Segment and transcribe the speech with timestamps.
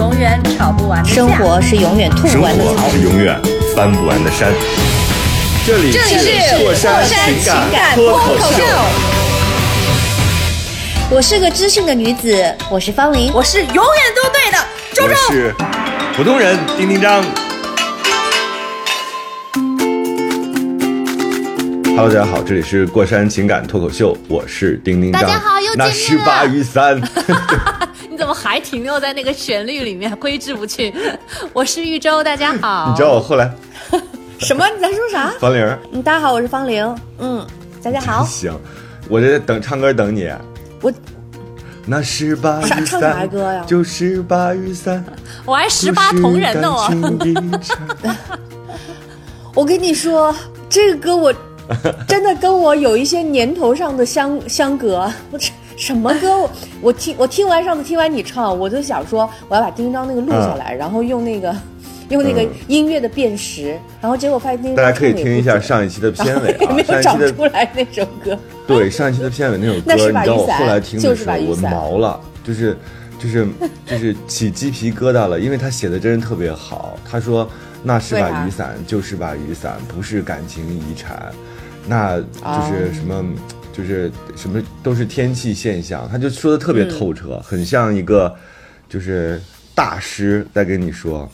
[0.00, 2.64] 永远吵不完的架生活是永远吐生不完的。
[2.90, 3.38] 是永远
[3.76, 4.50] 翻不完的山。
[5.66, 8.64] 这里是过山情感感脱口秀，
[11.10, 13.30] 我是个知性的女子，我是方玲。
[13.34, 13.84] 我是永远
[14.16, 14.56] 都对的
[14.94, 15.14] 周我周。
[15.34, 15.54] 是
[16.16, 17.22] 普通人丁丁张。
[21.94, 25.20] Hello，大家好，这里是过山情感脱口秀，我是丁丁张。
[25.20, 26.98] 大家好又见面了那十八余三，
[28.30, 30.94] 么还停留在那个旋律里面，挥之不去？
[31.52, 32.88] 我是玉州，大家好。
[32.88, 33.52] 你知道我后来
[34.38, 34.64] 什么？
[34.68, 35.32] 你在说啥？
[35.40, 36.96] 方玲嗯，大家好，我是方玲。
[37.18, 37.44] 嗯，
[37.82, 38.24] 大家好。
[38.24, 38.56] 行，
[39.08, 40.30] 我这等唱歌等你。
[40.80, 40.92] 我
[41.84, 45.04] 那十八余唱唱啥歌呀就十八余三，
[45.44, 46.88] 我还十八铜人呢，我。
[49.56, 50.32] 我跟你说，
[50.68, 51.34] 这个歌我
[52.06, 55.12] 真的跟我有一些年头上的相相隔。
[55.32, 56.36] 我这什么歌？
[56.36, 56.50] 我
[56.82, 61.56] 我听我听完上次听完你唱，我就想说我要把丁章那个录下来，然后用那个
[62.10, 68.38] 用那个嗯音乐的辨识，然后结果发现丁章大家可以听一下上一期的片尾啊，也 没有找出来那首歌。
[68.66, 72.76] 对上一期的片尾那首歌， 那是你后来听的就是时候我毛了，就是
[73.18, 73.48] 就是
[73.86, 76.94] 就是起鸡皮疙瘩了，因为他写的真是特别好。
[77.10, 77.48] 他说
[77.82, 81.32] 那是把雨伞，就是把雨伞，不是感情遗产，
[81.88, 83.24] 那就是什么。
[83.80, 88.34] 就是什么都是天气现象，他就说的特别透彻，很像一个
[88.90, 89.40] 就是
[89.74, 91.26] 大师在跟你说，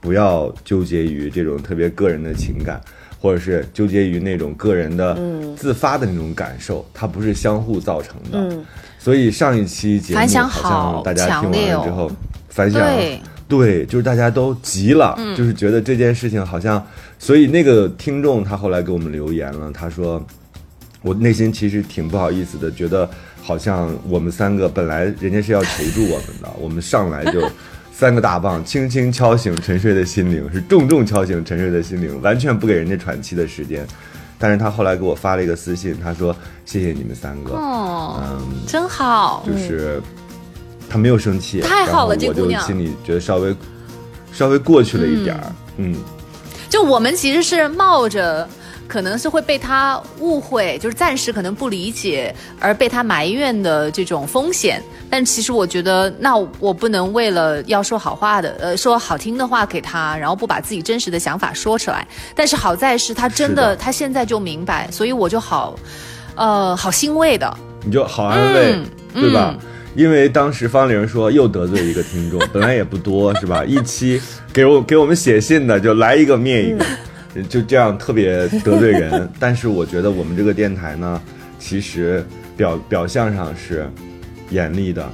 [0.00, 2.80] 不要纠结于这种特别个人的情感，
[3.20, 5.18] 或者是纠结于那种个人的
[5.58, 8.38] 自发的那种感受，它不是相互造成的。
[8.38, 8.64] 嗯
[8.98, 12.10] 所以上一期节目好像大家听完了之后，
[12.48, 16.82] 反响对对，就是大家都急了，嗯就是觉得这件事情好像，
[17.18, 20.24] 所以那个听众他后来给我们留言了，他说。
[21.02, 23.08] 我内心其实挺不好意思的，觉得
[23.42, 27.42] 好像我们三个本来人家是要求助我们的，我们上来就
[27.90, 33.86] 三个大棒，轻轻敲醒沉睡的心灵，是重重敲醒沉睡的心灵，完全不给人家喘气的时间。
[34.38, 36.34] 但是他后来给我发了一个私信，他说
[36.64, 39.42] 谢谢你们三个，哦，嗯，真好。
[39.46, 40.00] 就是
[40.88, 43.54] 他没有生气，太好了我就心里觉得稍微
[44.32, 45.94] 稍微过去了一点儿，嗯
[46.68, 48.48] 就我们其实是冒着。
[48.90, 54.82] 可能是会被他误会，就是暂时可能不理解而被他埋怨的这种风险。
[55.08, 62.04] 但其实我觉得，那我不能为了要说好话的，呃，说好听的话给他，然后不把自己真实的想法说出来。
[62.34, 65.76] 但是好在是他真的，的他现在就明白，所以我就好，
[66.34, 67.56] 呃，好欣慰的。
[67.84, 68.72] 你就好安慰，
[69.14, 69.56] 嗯对吧？
[69.96, 73.64] 因为当时方玲说又得罪一个听众，本来也不多是吧？
[73.64, 74.20] 一期
[74.52, 76.84] 给我给我们写信的就来一个灭一个，
[77.48, 79.28] 就这样特别得罪人。
[79.38, 81.20] 但是我觉得我们这个电台呢，
[81.58, 82.24] 其实
[82.56, 83.88] 表表象上是
[84.50, 85.08] 严厉的、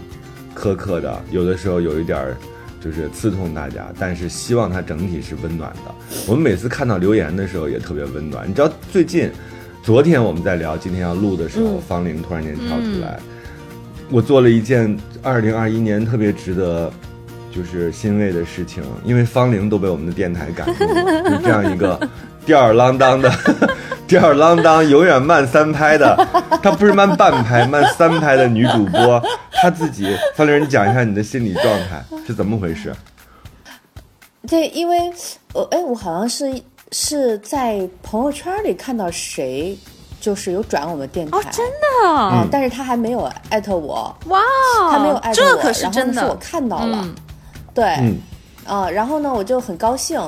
[0.55, 2.37] 苛刻的，有的时候有一点儿
[2.81, 5.95] 就是刺痛大家，但是希望它整体是温暖的。
[6.27, 8.49] 我们每次看到留言的时候也特别温暖。
[8.49, 9.31] 你知道最近，
[9.83, 13.19] 昨天我们在聊今天要录的时候，方玲突然间跳出来，
[14.11, 16.93] 我做了一件二零二一年特别值得。
[17.57, 21.99] 就是欣慰的事情，因为方玲都被我们的电台感动了，就这样一个
[22.45, 23.33] 吊儿郎当的、
[24.07, 26.15] 吊儿郎当、永远慢三拍的，
[26.63, 29.23] 她不是慢半拍、慢三拍的女主播，
[29.53, 32.95] 她自己，方玲，你讲一下你的心理状态是怎么回事？
[34.47, 35.11] 对，因为
[35.55, 36.61] 我哎，我好像是
[36.93, 39.77] 是在朋友圈里看到谁，
[40.21, 44.41] 就是有转我们电台，哦，真的，啊，但是他还没有艾特我，哇，
[44.91, 46.21] 他没有艾特我，这可是然后真的。
[46.21, 47.15] 是我看到了，嗯
[47.77, 48.17] 对，嗯
[48.65, 50.21] 啊，然后呢，我就很高兴，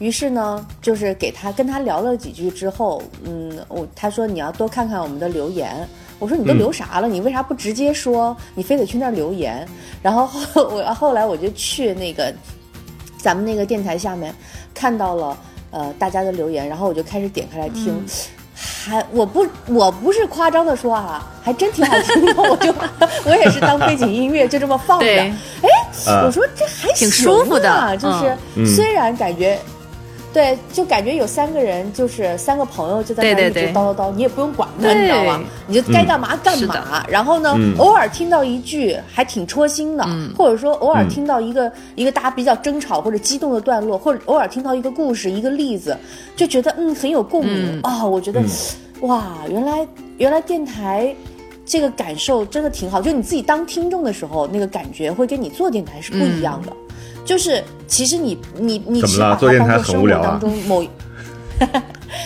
[0.00, 5.88] 于是呢，就是给他跟他聊了几句之后，嗯，我他说你要多看看我们的留言，
[6.18, 7.08] 我说你都嗯留啥了？
[7.08, 8.36] 你为啥不直接说？
[8.54, 9.66] 你非得去那儿留言？
[10.02, 12.34] 然后后 我后来我就去那个
[13.16, 14.34] 咱们那个电台下面
[14.74, 15.38] 看到了
[15.70, 17.94] 呃大家的留言，然后我就开始点开来听。
[17.96, 18.04] 嗯
[18.88, 22.74] 还我不我不是夸张的说啊，还真挺好听的，我就
[23.24, 25.18] 我也是当背景音乐就这么放着，对
[25.62, 29.58] 哎，啊我说这还挺行舒服的啊就是嗯虽然感觉。
[30.36, 35.40] 对，就感觉有三个人，就是三个朋友就在那一直叨叨叨，你也不用管他，你知道吗？
[35.66, 37.02] 你就该干嘛干是嘛。
[37.08, 37.74] 然后呢，嗯。
[37.78, 40.06] 偶尔听到一句还挺戳心的，
[40.36, 45.96] 或者说偶尔听到一个、一个大家比较争吵或者激动的段落，或者偶尔听到一个故事一个例子，
[46.36, 47.80] 就觉得嗯很有共鸣。
[47.82, 48.42] 啊、我觉得、
[49.00, 51.14] 哇，原来原来电台。
[51.68, 56.72] 这个感受真的挺好，就你自己当听众的时候，那个感觉会跟你做电台是不一样的。
[57.26, 60.88] 就是其实你你你怎么了做电台当做生活很无聊啊当中某一。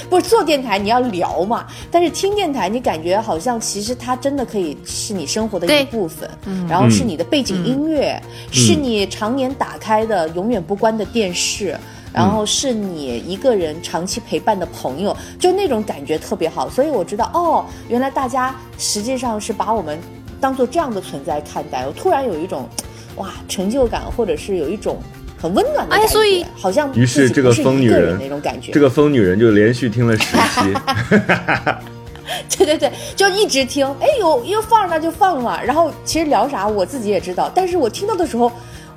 [0.09, 1.67] 不是做电台，你要聊嘛。
[1.91, 6.29] 但是听电台，你感觉好像其实它真的可以是你生活的一部分，
[6.69, 8.21] 然后是你的背景音乐，
[8.53, 11.77] 是你常年打开的、永远不关的电视。
[12.13, 16.69] 然后是你一个人长期陪伴的朋友，就那种感觉特别好。
[16.69, 19.97] 所以我知道，哦，原来大家实际上是把我们
[20.41, 21.87] 当做这样的存在看待。
[21.87, 22.69] 我突然有一种，
[23.21, 24.99] 哇，成就感，或者是有一种
[25.37, 28.73] 很温暖的感觉，哎所以好像于是这个疯女人那种感觉。
[28.73, 30.75] 这个疯女人就连续听了十期，
[32.57, 35.63] 对对对，就一直听，哎有又放那就放嘛。
[35.63, 38.51] 然后其实聊啥我自己也知道，但是我听到的时候，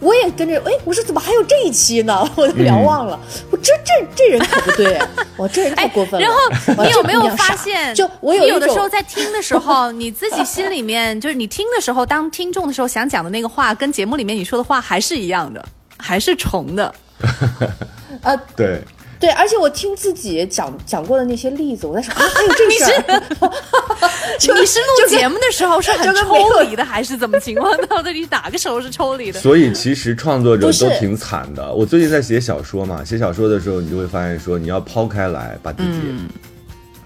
[0.04, 2.28] 我也跟着，哎，我说怎么还有这一期呢？
[2.36, 3.18] 我都聊忘了，
[3.50, 5.00] 我这这这人可不对，
[5.38, 6.28] 我这人太过分了。
[6.28, 6.36] 哎然
[6.78, 15.64] 后你有没有发现，就我有你有的时候在听的时候，你自己心里面就是你听的时候，当听众的时候想讲的那个话，跟节目里面你说的话还是一样的，
[15.98, 16.94] 还是重的。
[18.22, 18.82] 呃对，
[19.24, 23.24] 对，而且我听自己讲讲过的那些例子，我在想啊，还有这事儿。
[24.60, 27.72] 你是录节目的时候是很抽离的，还是怎么情况？
[27.88, 29.40] 到底哪个时候是抽离的？
[29.40, 31.74] 所以其实创作者都挺惨的。
[31.74, 36.02] 我最近在写小说嘛，写小说的时候，你就会发现说，你要抛开来把自己，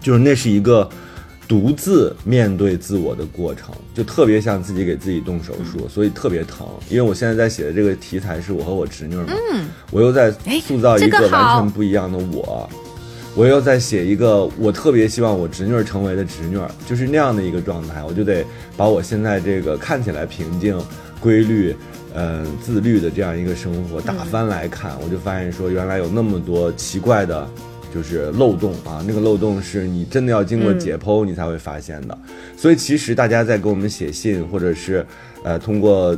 [0.01, 0.89] 就是那是一个
[1.47, 6.67] 独自面对自我的过程，就特别像自己给自己动手术，所以特别疼。
[6.89, 9.27] 因为我现在在写的这个题材是我和我侄女嘛，
[9.91, 12.69] 我又在哎塑造一个个完全不一样的我。
[13.33, 18.43] 我又在写一个我特别希望我侄女儿成为的侄女儿，就是那样的一个状态，我就得
[18.75, 20.75] 把我现在这个看起来平静、
[21.19, 21.75] 规律、
[22.15, 27.47] 呃自律的这样一个生活打翻来看，我就发现说原来有那么多奇怪的，
[27.93, 32.17] 就是漏洞啊，那个漏洞是你真的要经过解剖你才会发现的。
[32.55, 35.05] 所以其实大家在给我们写信，或者是
[35.43, 36.17] 呃通过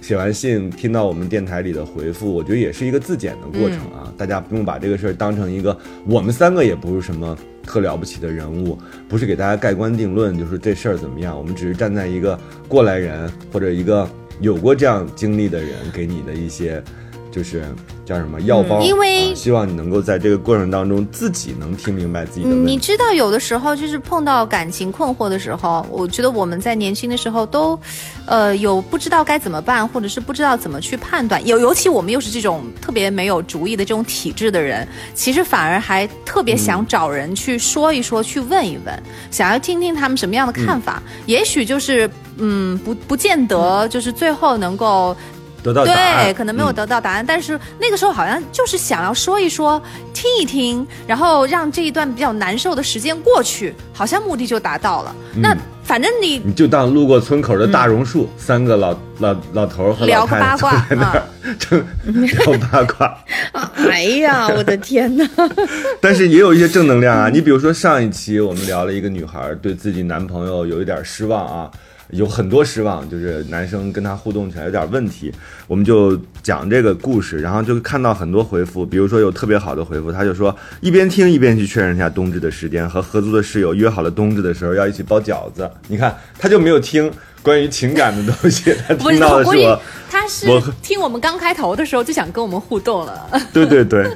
[0.00, 4.12] 写完信听到我们电台里的回复，我觉得也是一个自检的过程啊。
[4.16, 5.76] 大家不用把这个事儿当成一个
[6.06, 8.78] 我们三个也不是什么特了不起的人物，
[9.08, 11.36] 不是给大家盖棺定论，就是这事儿怎么样。
[11.36, 12.38] 我们只是站在一个
[12.68, 14.08] 过来人或者一个
[14.40, 16.82] 有过这样经历的人给你的一些。
[17.30, 17.62] 就是
[18.08, 27.78] 叫什么药方，因为啊希望你能够在这个过程当中自己能听明白自己的嗯，你知道，有的时候就是碰到感情困惑的时候，我觉得我们在年轻的时候都，
[28.24, 31.46] 呃，有不知道该怎么办，或者是不知道怎么去判断。
[31.46, 41.02] 尤尤其我们又是这种特别没有主意的这种体质的人，其实反而还特别想找人去说一说，去问一问，想要听听他们什么样的看法。
[41.26, 42.08] 也许就是，
[42.38, 45.14] 嗯，不不见得就是最后能够
[45.62, 49.80] 得到答案，对，可能没有嗯得到答案，但是那个时候好像就是想要说一说，
[50.14, 55.14] 听一听，然后让这一段比较难受的时间过去，好像目的就达到了。
[55.34, 61.22] 嗯那反正你你就当路过村口的大榕树，三个老老老头儿和老聊八卦在那儿
[61.58, 63.18] 正 聊八卦，
[63.88, 65.26] 哎呀，我的天哪！
[65.98, 67.30] 但是也有一些正能量啊。
[67.30, 71.70] 你比如说上一期我们聊了一个女孩对自己男朋友有一点失望啊。
[72.10, 75.32] 有很多失望，就是男生跟他互动起来有点问题，
[75.66, 85.70] 我们就讲这个故事，然后就看到很多回复，比如说有特别好的回复，他就说一边听一边去确认一下冬至的时间，和合租的室友约好了冬至的时候要一起包饺子。
[85.88, 87.10] 你看，他就没有听
[87.42, 93.28] 关于情感的东西，他不听到的我是我 他是我听我们刚开头的时候就想跟我们互动了。
[93.52, 94.10] 对对对，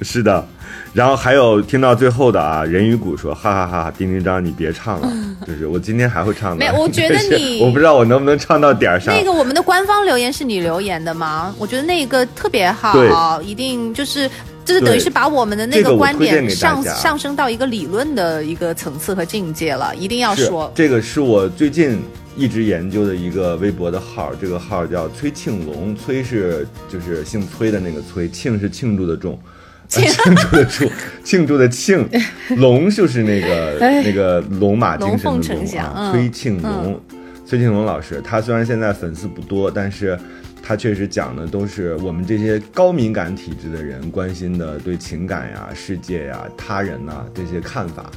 [0.00, 0.46] 是的。
[0.96, 5.12] 然后还有听到最后的啊，人鱼谷说哈哈哈哈，丁丁张你别唱了，
[5.46, 6.56] 就是我今天还会唱的。
[6.56, 9.14] 没有我觉得 你我不知道我能不能唱到点儿上。
[9.14, 11.54] 那个我们的官方留言是你留言的吗？
[11.58, 14.30] 我觉得那个特别好，一定就是。
[14.64, 20.68] 就是等于是把我们的那个观点上上升到一个理论的一个层次和境界了，一定要说。
[20.74, 22.00] 这个是我最近
[22.36, 29.38] 一直研究的一个微博的号，这个号叫崔庆龙，崔是就是姓崔的那个崔，庆是庆祝的祝。
[29.94, 30.92] 呃庆祝的祝，
[31.24, 32.08] 庆祝的庆，
[32.56, 35.40] 龙就是那个那个龙马精神的龙
[35.78, 37.00] 啊，嗯崔庆龙，
[37.46, 40.18] 崔庆龙老师，他虽然现在粉丝不多，但是
[40.62, 48.10] 他确实讲的都是我们这些高敏感体质的人关心的对情感呀、世界呀、他人呐、这些看法。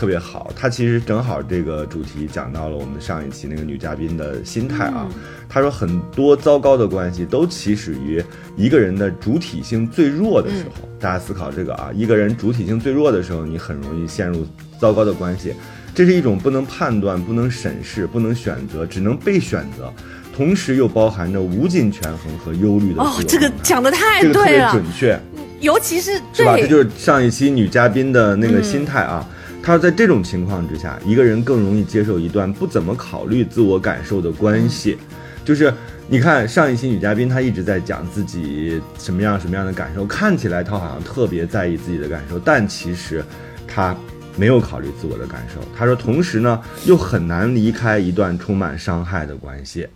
[0.00, 0.50] 特别好。
[0.56, 5.06] 他其实正好这个主题讲到了我们上一期那个女嘉宾的心态啊。
[5.46, 8.24] 他说很多糟糕的关系都起始于
[8.56, 10.88] 一个人的主体性最弱的时候。
[10.98, 14.46] 大家思考这个啊，一个人主体性最弱的时候，你很容易陷入
[14.78, 15.52] 糟糕的关系。
[15.94, 19.92] 这是一种不能判断、不能审视、不能选择，只能被选择，
[20.34, 23.02] 同时又包含着无尽权衡和忧虑的。
[23.02, 25.20] 哦，这个讲的太这个特别对了，准确。
[25.60, 26.56] 尤其是是吧？
[26.56, 29.28] 这对就是上一期女嘉宾的那个心态啊。
[29.28, 29.28] 她
[29.62, 34.96] 说，在这种情况之下，一个人更容易接受一段不怎么考虑自我感受的关系。
[35.44, 35.72] 就是
[36.08, 43.24] 你看上一期女嘉宾，她一直在讲自己什么样什么样的感受，看起来她好像特别在意自己的感受，但其实
[43.66, 43.96] 她
[44.36, 45.60] 没有考虑自我的感受。
[45.76, 49.86] 她说，同时呢，又很难离开一段充满伤害的关系。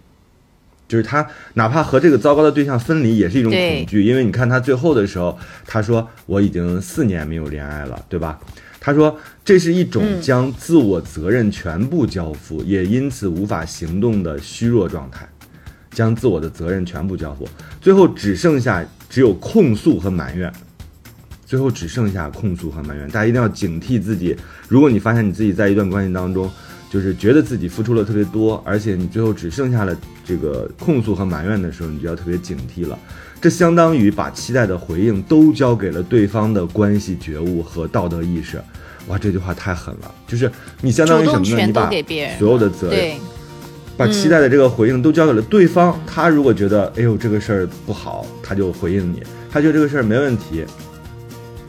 [0.87, 8.39] 就是他哪怕和这个糟糕的对象分离，也是一种恐惧，因为你看他最后的时候，他说我已经四年没有恋爱了，对吧？
[8.81, 15.29] 他说这是一种将自我责任全部交付，也因此无法行动的虚弱状态，
[15.91, 17.47] 将自我的责任全部交付，
[17.81, 20.51] 最后只剩下只有控诉和埋怨。
[21.47, 24.35] 最后只剩下控诉和埋怨，大家一定要警惕自己。
[24.67, 26.51] 如果你发现你自己在一段关系当中，
[26.91, 32.99] 就是觉得自己付出了特别多，而且你最后只剩下了这个控诉和埋怨的时候，你就要特别警惕了。
[33.43, 38.59] 这相当于把期待的回应都交给了对方的关系觉悟和道德意识。
[39.09, 40.15] 哇，这句话太狠了！
[40.27, 41.67] 就是你相当于什么呢？
[41.67, 41.91] 你把
[42.39, 43.17] 所有的责任，对，
[43.97, 45.99] 把期待的这个回应都交给了对方。
[46.07, 49.19] 他如果觉得哎呦这个事儿不好，他就回应你；
[49.51, 50.65] 他觉得这个事儿没问题，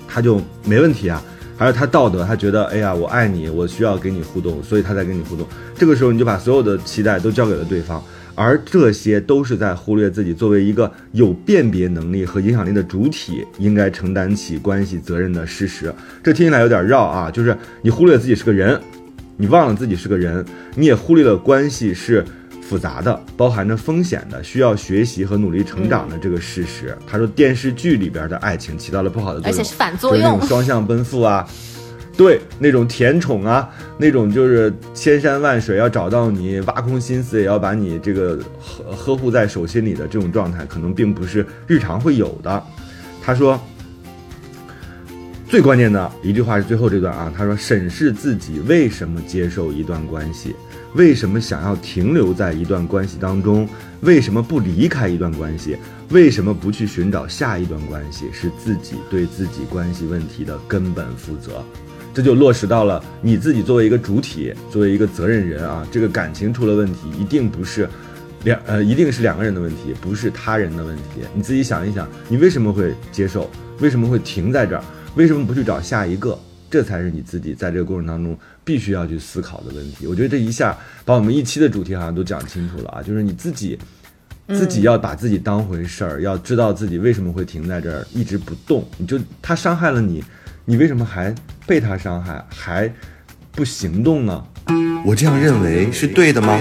[0.07, 1.21] 他就没问题啊。
[1.57, 5.47] 还有他道德，他觉得哎呀我爱你，我需要跟你互动，所以他才跟你互动。
[5.77, 8.03] 这个时候你就把所有的期待都交给了对方，
[8.35, 15.93] 而这些都是在忽略自己作为一个有辨别能力和影响力的主体应该承担起关系责任的事实。
[16.21, 18.79] 这听起来有点绕啊，就是你忽略自己是个人，
[19.37, 22.23] 你忘了自己是个人，你也忽略了关系是
[22.61, 26.97] 复杂的、包含着风险的、需要学习和努力成长的这个事实。
[27.07, 31.47] 他说，电视剧里边的爱情起到了不好的作用，而且是反作就是那用 种双向奔赴啊。
[32.17, 42.63] 对，那种甜宠啊，那种就是千山万水要找到你，挖空心思也要把你这个呵呵护在手心里的这种状态，可能并不是日常会有的。
[43.21, 43.59] 他说，
[45.49, 50.55] 最关键的一句话是最后这段啊，他说审视自己为什么接受一段关系，
[50.93, 53.67] 为什么想要停留在一段关系当中，
[54.01, 55.75] 为什么不离开一段关系，
[56.11, 61.61] 为什么不去寻找下一段关系，是自己对自己关系问题的根本负责。
[62.15, 67.89] 这就落实到了你自己作为一个主体，作为一个责任人啊，这个感情出了问题，一定不是
[68.45, 71.03] 两呃，一定是两个人的问题，不是他人的问题。
[71.33, 73.49] 你自己想一想，你为什么会接受？
[73.81, 74.83] 为什么会停在这儿？
[75.15, 76.39] 为什么不去找下一个？
[76.71, 80.07] 这才是你自己在这个过程当中必须要去思考的问题。
[80.07, 83.77] 我觉得这一下把我们一期的主题好像都讲清楚了啊，就是你自己。
[84.49, 88.87] 自己要把自己当回事儿，要知道自己为什么会停在这儿一直不动。
[88.95, 90.23] 你就他伤害了你，
[90.65, 91.33] 你为什么还
[91.65, 92.91] 被他伤害，还
[93.51, 94.43] 不行动呢？
[95.03, 96.59] 我这样认为是对的吗？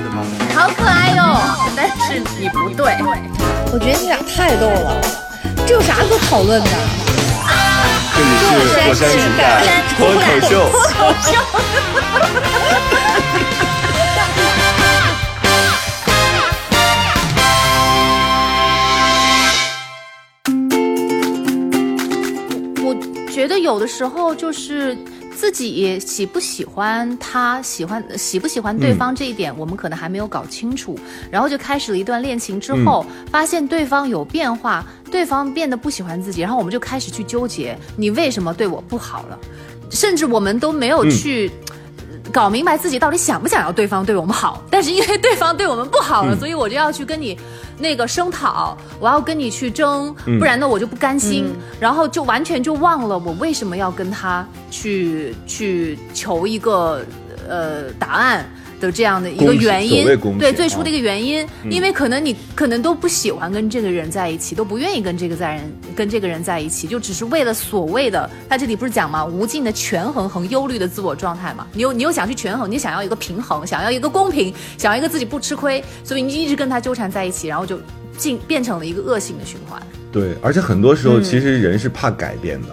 [0.55, 1.41] 好可爱哟、
[1.77, 2.95] 但是你不对。
[3.73, 5.01] 我觉得你俩太逗了，
[5.67, 6.71] 这有啥可讨论的？
[8.17, 9.63] 这里是火山情感
[9.97, 10.53] 脱口秀。
[23.35, 24.97] 觉得有的时候就是
[25.37, 30.97] 自己喜不喜欢他，喜欢喜不喜欢对方这一点，我们可能还没有搞清楚，
[31.33, 39.37] 然后就开始了一段恋情之后，发现对方有变化，对方变得不喜欢自己，然后我们就开始去纠结，你为什么对我不好了，
[39.91, 41.51] 甚至我们都没有去。
[42.33, 47.39] 搞明白自己到底想不想要对方对我们好，但是因为对方对我们不好了，所以我就要去跟你
[47.79, 57.05] 那个声讨，我要跟你去争，不然呢我就不甘心，然后就完全就忘了我为什么要跟他去去求一个
[57.49, 58.49] 呃答案。
[58.85, 60.05] 的这样的一个原因
[60.39, 69.25] 对啊最初的一个原因，因为可能你可能都不喜欢跟这个人在一起，都不愿意跟这个在人跟这个人在一起，就只是为了所谓的他这里不是讲吗？
[69.25, 71.67] 无尽的权衡和忧虑的自我状态嘛。
[71.73, 77.81] 你又你又想去权衡，你想要一个平衡，想要一个公平，想要一个自己不吃亏，所以你一直跟他纠缠在一起，然后就
[78.17, 79.83] 进变成了一个恶性的循环。
[80.13, 82.69] 对，而且很多时候其实人是怕改变的，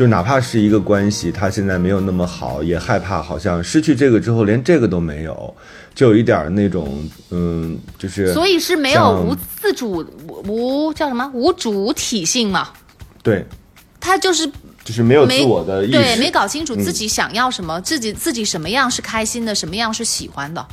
[0.00, 5.54] 就哪怕是一个关系，他现在没有那么好，也害怕好像失去这个之后连这个都没有，
[5.94, 12.70] 就有一点儿那种嗯，就是所以是没有无自主无无叫什么无主体性嘛。
[13.22, 13.44] 对
[14.00, 14.50] 他就是
[14.82, 16.82] 就是没有自我的意识，对，没搞清楚嗯。
[16.82, 20.66] 自己想要什么，自己自己什么样是开心的，什么样是喜欢的，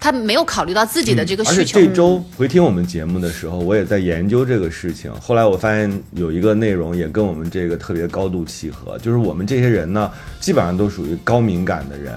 [0.00, 1.80] 他没有考虑到自己的这个嗯而且需求。
[1.80, 5.12] 这周回听我们节目的时候，我也在研究这个事情。
[5.20, 12.12] 后来我发现有一个内容也跟我们这个特别高度契合，就是我们这些人呢，基本上都属于高敏感的人。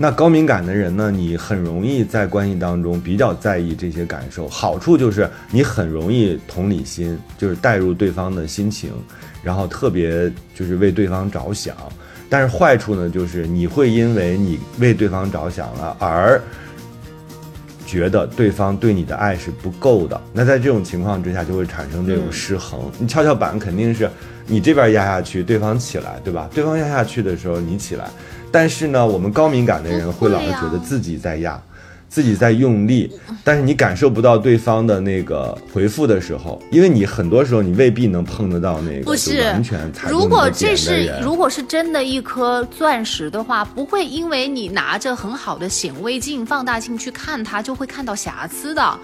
[0.00, 4.48] 那高敏感的人呢，你很容易在关系当中比较在意这些感受。
[4.48, 8.90] 好处就是你很容易同理心，就是带入对方的心情，
[9.42, 11.74] 然后特别就是为对方着想。
[12.30, 16.40] 但是坏处呢，就是你会因为你为对方着想了而
[17.88, 22.78] 觉得对方对你的爱是不够的，那在这种情况之下就会产生这种失衡。
[22.98, 24.10] 你跷跷板肯定是
[24.46, 26.50] 你这边压下去，对方起来，对吧？
[26.52, 28.04] 对方压下去的时候你起来，
[28.52, 31.58] 但是呢，我们高敏感的人会老是觉得自己在压。
[32.08, 33.10] 自己在用力，
[33.44, 48.98] 但是你感受不到对方的那个回复的时候，因为你很多时候你未必能碰得到那个不是完全踩如果这是如果是真的一颗钻石的话，不会因为你拿着很好的显微镜、放大镜去看它，就会看到瑕疵的。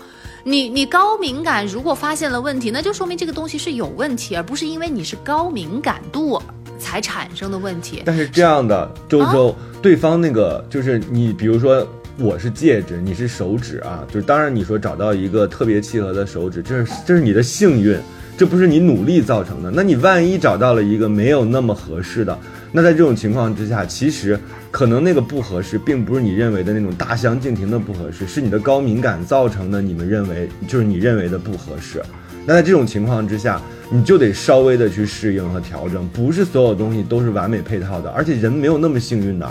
[0.46, 6.40] 你你高敏感，如果发现了问题，那就说明这个东西是有问题，而不是因为你是高敏感度
[6.78, 8.02] 才产生的问题。
[8.04, 17.99] 但是这样的周周，对方那个就是你，比如说我是戒指，你是手指啊，就是当然你说找到一个特别契合的手指，这是这是你的幸运，
[18.37, 19.71] 这不是你努力造成的。
[19.73, 22.38] 那你万一找到了一个没有那么合适的，
[22.71, 24.38] 那在这种情况之下，其实
[24.71, 29.83] 可能那个不合适，并不是你认为的那种大相径庭的不合适，是你的高敏感造成的。
[29.83, 32.00] 你们认为就是你认为的不合适。
[32.47, 39.50] 那在这种情况之下，你就得稍微的去适应和调整，不是所有东西都是完美配套的，而且人没有那么幸运的，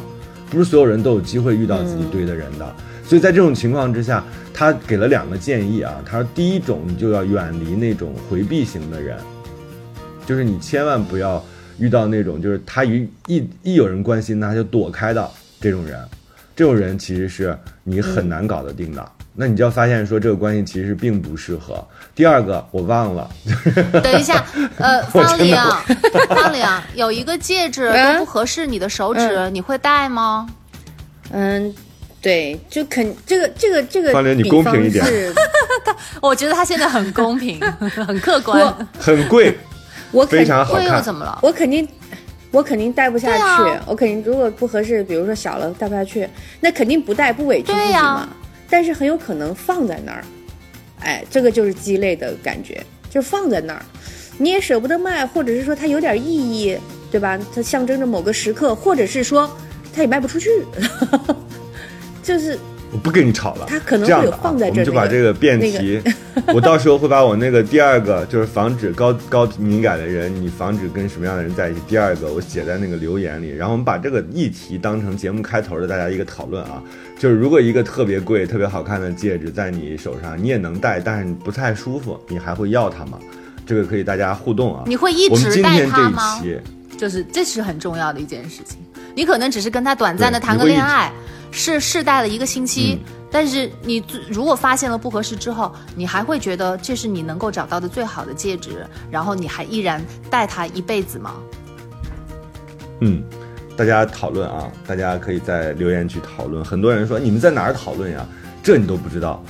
[0.53, 2.75] 不是所有人都有机会遇到自己对的人的。
[3.03, 9.17] 所以在这种情况之下，他给了两个建议啊，他说第一种你就要远离那种回避型的人，
[10.25, 11.43] 就是你千万不要
[11.79, 15.29] 遇到那种就是他一一一有人关心他就躲开的
[15.59, 15.99] 这种人，
[16.55, 19.11] 这种人其实是你很难搞得定的。
[19.35, 21.85] 那你就要发现说这个关系其实并不适合。
[22.13, 23.27] 第二个我忘了，
[24.03, 24.45] 等一下，
[24.77, 25.55] 呃， 方玲，
[26.29, 26.63] 方玲，
[26.93, 30.47] 有一个戒指不合适你的手指，你会戴吗？
[31.31, 31.73] 嗯，
[32.21, 35.03] 对，就肯这个这个这个方玲你公平一点
[36.21, 38.87] 我觉得他现在很公平，很客观。
[38.99, 39.57] 很贵，
[40.11, 41.01] 我肯非常好贵又。
[41.01, 41.39] 怎么了？
[41.41, 41.87] 我肯定，
[42.51, 43.41] 我肯定戴不下去。
[43.41, 48.29] 啊我肯定如果不合适，比如说小了戴不下去，那肯定不戴，不委屈自己嘛。
[48.73, 50.23] 但是很有可能放在那儿，
[51.01, 53.85] 哎，这个就是鸡肋的感觉，就放在那儿，
[54.39, 56.75] 你也舍不得卖，或者是说它有点意义，
[57.11, 57.37] 对吧？
[57.53, 59.47] 它象征着某个时刻，或者是说
[59.95, 60.49] 它也卖不出去，
[62.23, 62.57] 就是
[62.93, 65.99] 我不跟你吵了，他可能会有这样的啊，放在这儿我们就把这个辩题，
[66.53, 76.81] 我到时候会把我那个第二个就是防止高高敏感的人，你防止跟什么样的人在一起，第二个我写在那个留言里，然后我们把这个议题当成节目开头的大家一个讨论啊，
[77.17, 83.17] 就是如果一个特别贵、特别好看的戒指在你手上，你也能戴，但是你不太舒服，你还会要它吗？
[83.65, 84.83] 这个可以大家互动啊。
[84.85, 86.43] 你会一我们直戴今天这它吗一？
[86.43, 86.59] 期，
[86.95, 88.77] 就是这是很重要的一件事情。
[89.15, 91.11] 你可能只是跟他短暂的谈个恋爱，
[91.53, 101.35] 是试戴了一个星期，嗯但是你如果发现了不合适之后，你还会觉得这是你能够找到的最好的戒指，然后你还依然戴它一辈子吗？
[103.01, 103.23] 嗯，
[103.75, 106.63] 大家讨论啊，大家可以在留言区讨论。
[106.63, 108.23] 很多人说你们在哪儿讨论呀？
[108.61, 109.43] 这你都不知道。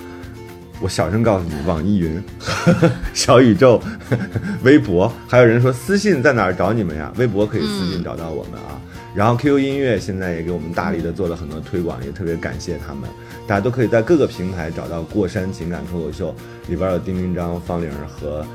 [0.80, 2.24] 我小声告诉你，网易云、
[3.13, 3.82] 小宇宙、
[4.63, 7.12] 微博，还有人说私信在哪儿找你们呀？
[7.18, 8.80] 微博可以私信找到我们啊。
[9.15, 13.10] 然后 QQ 音乐现在也给我们大力的做了很多推广，也特别感谢他们。
[13.45, 16.34] 大家都可以在各个平台找到《过山情感脱口秀》，
[16.69, 18.45] 里边有丁丁张、方玲和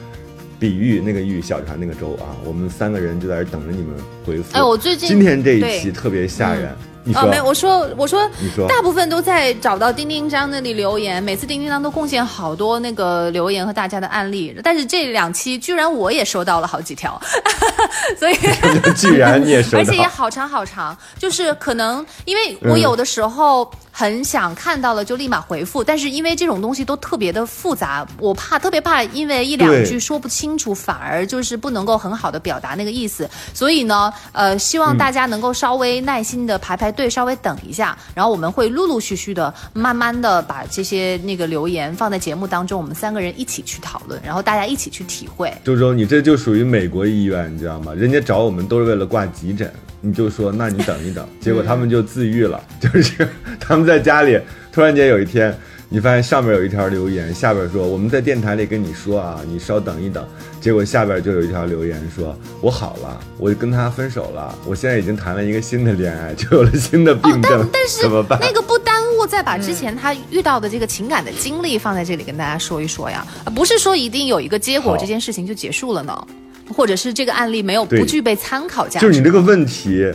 [0.59, 3.94] 比喻那个喻小船那个舟啊，我们三个人就在这等着你们
[4.25, 4.57] 回复。
[4.57, 8.66] 哎我最近今天这一期特别吓人，你说、哦，没有，我说我说说。
[8.68, 17.21] 大部分都在找到丁丁张那里留言，每次丁丁张都贡献好多那个留言和大家的案例，但是这两期居然我也收到了好几条，
[18.18, 18.37] 所以。
[18.97, 33.29] 居然你也收 而且也，好长好长，就是可能因为我有的时候很想看到了就立马回复，但是因为这种东西都特别的复杂，我怕特别怕因为一两句说不清楚，反而就是不能够很好的表达那个意思。
[33.53, 45.53] 所以呢，呃，希望大家能够稍微耐心的排排队，稍微等一下，然后我们会陆陆续续的、慢慢的把这些那个留言放在节目当中，我们三个人一起去讨论，然后大家一起去体会。
[45.65, 47.93] 周周，你这就属于美国医院，你知道吗？
[47.95, 54.39] 人家找我们都是为了挂急诊，你就说那你等一等， 结果他们就自愈了， 就是他们在家里
[54.73, 55.57] 突然间有一天
[55.89, 60.27] 你发现上面有一条留言，下边说我们在电台里跟你说啊，你稍等一等。
[60.61, 68.39] 结果下边就有一条留言说，我好了，我跟他分手了，我现在已经谈了一个新的恋爱，就有了新的病哦，症，但但是 怎么办？
[68.43, 76.27] 那个不耽误再把之前他遇到的这个情感的经历放在这里跟大家说一说呀，不是说一定有一个结果，这件事情就结束了呢，
[76.74, 79.07] 或者是这个案例没有不具备参考价值。
[79.07, 80.12] 就是你这个问题，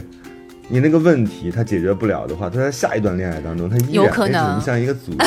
[0.69, 5.25] 你那个问题他解决不了的话，他在下一段恋爱当中，他依然有可能像一个诅咒，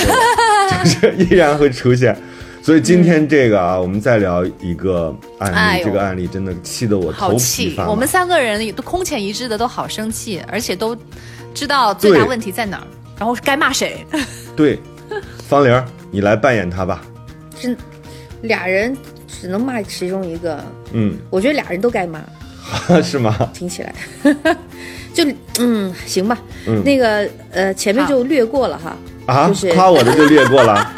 [0.84, 2.16] 就是依然会出现。
[2.62, 7.90] 所以今天这个啊，我们再聊一个案例，哎这个案例真的气得我头皮好气发，麻。
[7.90, 10.96] 我们三个人也都空前一致的都好生气，而且都
[11.54, 12.86] 知道最大问题在哪儿，
[13.18, 14.04] 然后该骂谁。
[14.56, 14.80] 对，
[15.46, 17.02] 方玲，你来扮演他吧。
[17.60, 17.76] 真
[18.42, 18.96] 俩人
[19.40, 22.20] 只能骂其中一个，嗯，我觉得俩人都该骂。
[23.03, 23.37] 是吗？
[23.55, 23.94] 听起来，
[25.14, 25.25] 就
[25.61, 28.96] 嗯行吧，嗯那个呃前面就略过了哈，
[29.27, 30.92] 啊就是，夸我的就略过了。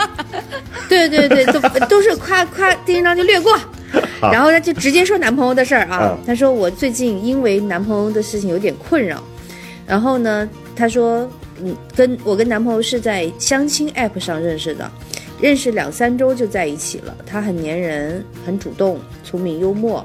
[0.88, 3.54] 对对对，都都是夸夸第一章就略过，
[4.32, 6.18] 然后他就直接说男朋友的事儿啊嗯。
[6.26, 9.22] 他说我最近因为男朋友的事情有点困扰，
[9.86, 11.30] 然后呢他说
[11.62, 14.90] 嗯跟我跟男朋友是在相亲 app 上认识的，
[15.40, 17.16] 认识两三周就在一起了。
[17.26, 20.04] 他很粘人，很主动，聪明幽默。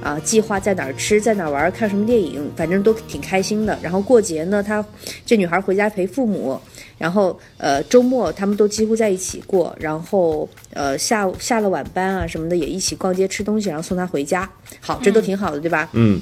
[0.00, 3.76] 啊，计划在哪儿吃，在哪儿玩，看什么电影，反正都挺开心的。
[3.82, 4.82] 然后过节呢，她
[5.26, 6.56] 这女孩回家陪父母，
[6.96, 14.48] 然后呃周末他们都几乎在一起过，然后呃下下了晚班啊什么的也一起逛街吃东西，然后送她回家。
[14.78, 15.88] 好，这都挺好的，对吧？
[15.94, 16.20] 嗯，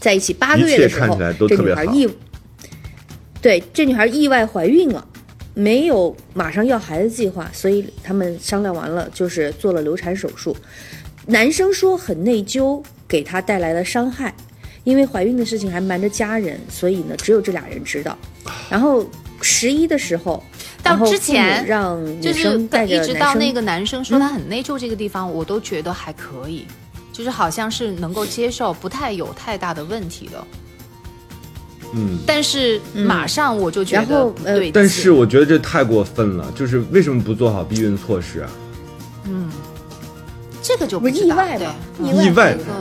[0.00, 2.08] 在一起八个月的时候，这女孩意，
[3.42, 5.06] 对，这女孩意外怀孕了，
[5.58, 10.56] 没有马上要孩子计划，所以他们商量完了，就是做了流产手术。
[11.26, 14.32] 男生说很内疚，给他带来了伤害，
[14.84, 18.16] 因为怀孕的事情还瞒着家人，所以呢，只有这俩人知道。
[18.70, 19.04] 然后
[19.42, 20.40] 十一的时候，
[20.80, 26.66] 到之前让就是一直到那个男生说他很内疚这个地方，我都觉得还可以，
[27.12, 30.46] 就是好像是能够接受，不太有太大的问题的。
[31.94, 38.50] 嗯，但是马上我就觉得后呃但是我觉得这太过分了，就是为什么不做好避孕措施啊？
[39.24, 39.50] 嗯
[40.62, 41.74] 这个就不知道意外吗？
[41.98, 42.72] 对意外这个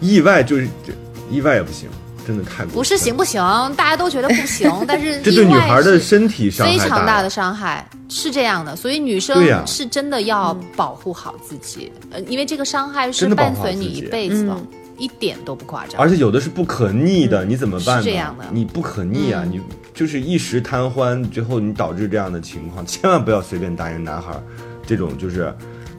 [0.00, 0.92] 意外就是这
[1.30, 1.88] 意外也不行，
[2.26, 3.42] 真的太过分了不是行不行？
[3.76, 8.74] 大家都觉得不行， 但是这对女意外孩的是身体伤害非常大大的伤害，是这样的。
[8.74, 14.66] 所以女生是真的要保护好自己，呃，因为这个伤害是伴随你一辈子的，嗯
[15.00, 16.00] 一点都不夸张。
[16.00, 18.02] 而且有的是不可逆的，你怎么办呢？
[18.02, 19.60] 是这样的你不可逆啊，你
[19.94, 24.42] 就是一时贪欢，最后你导致这样的情况， 千万不要随便答应男孩儿
[24.86, 25.52] 这种就是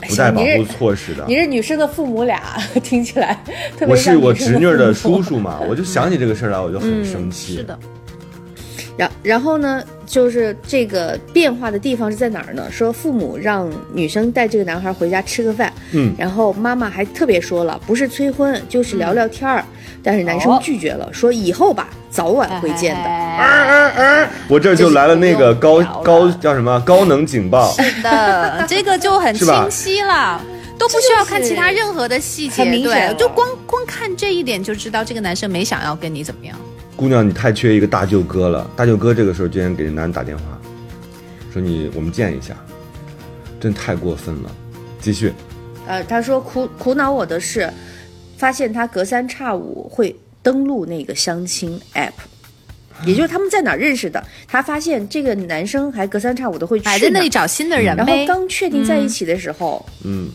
[0.07, 1.35] 不带保护措施的你。
[1.35, 2.41] 是女生的父母俩，
[2.83, 3.43] 听起来
[3.77, 7.55] 特别我是我侄女儿的叔叔嘛，我就想起这个事儿来，我就很生气。
[7.55, 7.77] 是的，
[9.01, 12.67] 然然后呢，就是这个变化的地方是在哪儿呢？
[12.69, 19.65] 说父母让女生带这个男孩回家吃个饭，嗯然后妈妈还特别说了，不是催婚，就是聊聊天儿。
[20.03, 23.09] 但是男生哦拒绝了，说以后吧，早晚会见的。
[23.09, 30.39] 哎我这儿就来了那个高高叫什么高能警报，是的， 这个就很清晰了。
[30.77, 36.57] 都不需要看其他任何的细节，很明显就光光看这一点就知道这个男生没想要跟你怎么样。
[37.01, 38.69] 姑娘你太缺一个大舅哥了。
[38.75, 40.43] 大舅哥这个时候居然给这男人打电话，
[41.51, 42.55] 说你我们见一下，
[43.59, 44.55] 真太过分了。
[44.99, 45.33] 继续，
[45.87, 47.67] 呃，他说苦苦恼我的是，
[48.37, 52.11] 发现他隔三差五会登录那个相亲 app。
[53.03, 54.23] 也就是他们在哪儿认识的？
[54.47, 58.13] 他发现这个男生还隔三差五的会去还在那里找新的人然后。
[58.27, 60.29] 刚确定在一起的时候，嗯，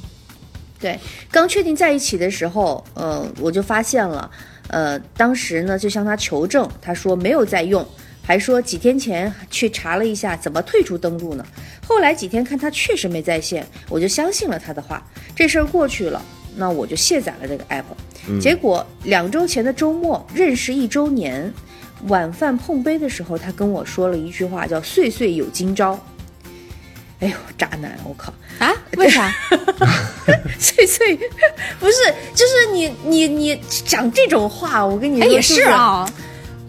[0.80, 0.98] 对，
[1.30, 4.28] 刚确定在一起的时候，呃，我就发现了，
[4.68, 7.86] 呃，当时呢就向他求证，他说没有在用，
[8.22, 11.46] 还说几天前去查了一下怎么退出登录呢。
[11.86, 15.00] 后来几天看他确实没在线，我就相信了他的话，
[15.34, 16.20] 这事儿过去了，
[16.56, 17.84] 那我就卸载了这个 app。
[18.40, 21.52] 结果两周前的周末认识一周年，
[22.08, 25.96] 晚饭碰杯的时候，他跟我说了一句话，叫“岁岁有今朝”。
[27.20, 27.96] 哎呦，渣男！
[28.04, 28.72] 我靠，啊？
[28.96, 29.32] 为啥？
[30.58, 31.16] 岁岁
[31.80, 31.94] 不是，
[32.34, 36.06] 就是你你你讲这种话，我跟你说，哎，也是啊，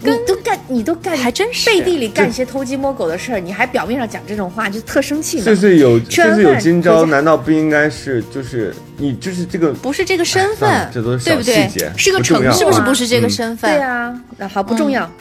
[0.02, 5.44] 你都干你都干，还真是背地里干一些偷鸡摸狗的事儿，你还表面上讲这种话，就特生气呢。
[5.44, 11.92] 岁岁有吃完岁岁有今朝，难道不应该是就是你就是这个不是这个身份，这都是小对不对细节？
[11.98, 13.70] 是个承不重要是不是啊不是这个嗯身份？
[13.70, 15.12] 对啊，那好不重要，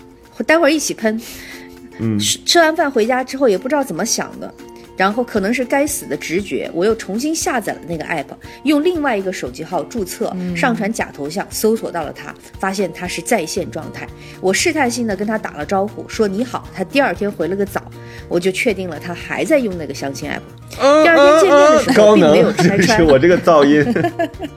[0.47, 1.21] 待会儿一起喷。
[1.99, 4.53] 嗯吃吃完饭回家之后也不知道怎么想的，
[4.97, 8.27] 然后可能是该死的直觉，我又重新下载了那个 app，
[8.65, 14.07] 用另外一个手机号注册，上传假头像，搜索到了他，发现他是在线状态。
[14.41, 17.83] 我试探性的跟他打了招呼，说你好，他第二天回了个早。
[18.29, 20.41] 我就确定了他还在用那个相亲 app。
[20.81, 23.85] 嗯第二天见面的时候并没有能，拆穿是我这个噪音，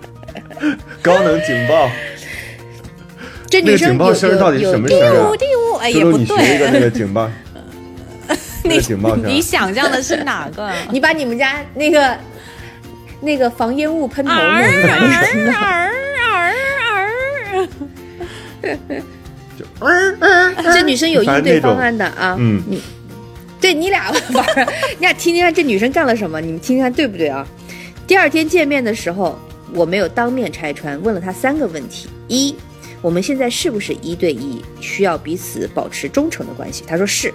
[1.03, 1.89] 高能警报。
[3.47, 5.35] 这女生有警报声到底什么声啊丢？
[5.35, 7.29] 丢，哎，也周周，不你学一个那对，个警报，
[8.63, 9.15] 那个警报。
[9.15, 10.71] 你想象的是哪个？
[10.91, 12.17] 你把你们家那个
[13.21, 15.53] 那个防烟雾喷头弄儿一下，你听到？
[15.59, 15.91] 儿
[19.79, 22.81] 儿儿， 这女生有应对方案的啊，嗯你
[23.59, 24.67] 对你俩玩儿，
[24.97, 27.45] 你俩听听看这女生干了什么，你们听听看对不对啊？
[28.07, 29.37] 第二天见面的时候，
[29.73, 32.55] 我没有当面拆穿，问了她三个问题：一，
[33.01, 36.83] 我们现在是不是一对一，需要彼此保持忠诚的关系？
[36.87, 37.33] 她说是。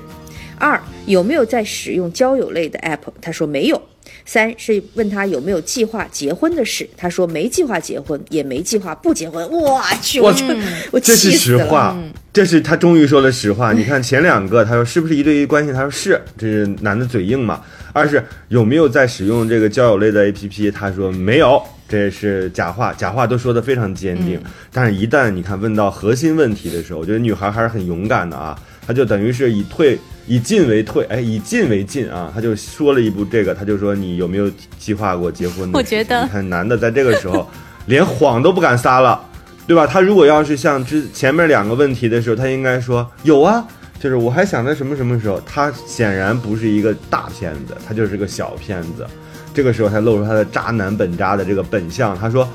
[0.59, 3.01] 二，有没有在使用交友类的 app？
[3.21, 3.81] 他说没有。
[4.27, 9.47] 三是问他有没有计划结婚的事，他说没计划结婚，也没计划不结婚。
[9.51, 10.45] 我去，我去
[10.91, 11.33] 我这是。
[11.33, 11.97] 实话，
[12.33, 13.73] 这是他终于说了实话。
[13.75, 15.73] 你看前两个，他说是不是一对一关系？
[15.73, 17.63] 他说是，这是男的嘴硬嘛。
[17.93, 20.73] 二是有没有在使用这个交友类的 APP？
[20.73, 24.41] 他说没有，这是假话，假话都说的非常坚定。
[24.73, 28.59] 但是，一旦你看问到核心问题的时候，我觉得女孩还是很勇敢的啊。
[28.87, 32.31] 她就等于是以退以进为退，哎，以进为进啊。
[32.35, 35.71] 他就说了一步这个，他就说你有没有计划过结婚？
[35.73, 37.49] 我觉得你看男的在这个时候
[37.87, 39.29] 连谎都不敢撒了。
[39.67, 39.87] 对吧？
[39.87, 43.67] 他如果要是像之前面两个问题的时候，他应该说有啊，
[43.99, 45.41] 就是我还想着什么什么时候。
[45.47, 49.07] 他显然不是一个大骗子，他就是个小骗子。
[49.55, 52.15] 这个时候才露出他的渣男本渣的这个本相。
[52.19, 52.47] 他说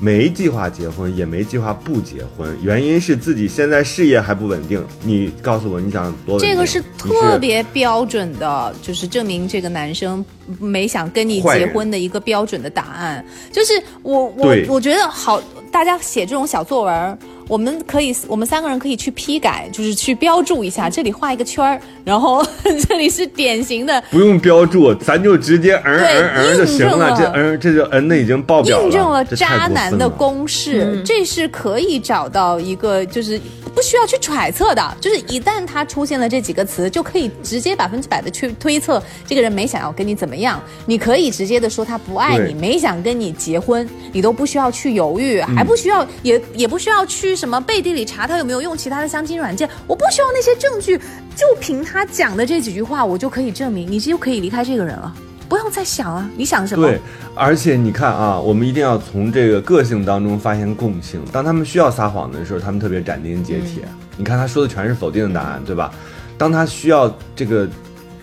[0.00, 4.82] 没计划结婚，也没计划不结婚，原因是自己现在事业还不稳定。
[5.02, 6.50] 你告诉我你想多稳定？
[6.50, 10.24] 这个是特别标准的，就是证明这个男生
[10.58, 13.22] 没想跟你结婚的一个标准的答案。
[13.52, 15.38] 就是我我我觉得好，
[15.70, 17.18] 大家写这种小作文儿，
[17.50, 22.46] 我们可以我们三个人可以去批改，就是去标注一下，这里画一个圈儿，然后
[22.88, 24.00] 这里是典型的。
[24.08, 33.36] 不用标注，咱就直接嗯对嗯嗯就行印证了这嗯这就嗯的已经爆表了，印证了渣男的公式，这是可以找到一个，就是
[33.74, 40.62] 不需要去揣测的，就是一旦他出现了这几个词，就可以直接百分之百的去推测这个人没想要跟你怎么样。
[40.86, 50.98] 你可以直接的说他不爱你，没想跟你结婚，你都不需要去犹豫，嗯还不需要也也不需要去什么背地里查他有没有用其他的相亲软件，我不需要那些证据，
[51.34, 55.10] 就凭他讲的这几句话，我就可以证明你就可以离开这个人了。
[55.48, 56.86] 不用再想啊，你想什么？
[56.86, 57.00] 对，
[57.34, 61.18] 而且你看啊，我们一定要从这个个性当中发现共性。
[61.32, 63.84] 当他们需要撒谎的时候，他们特别斩钉截铁。
[64.18, 65.90] 你看他说的全是否定的答案，对吧？
[66.36, 67.66] 当他需要这个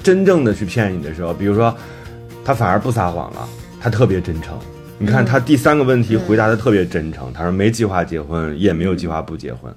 [0.03, 1.75] 真正的去骗你的时候，比如说
[2.45, 3.49] 他反而不撒谎了，
[3.81, 4.55] 他特别真诚。
[4.99, 9.71] 你看他第三个问题回答的特别真诚，他说没计划结婚，也没有计划不结婚，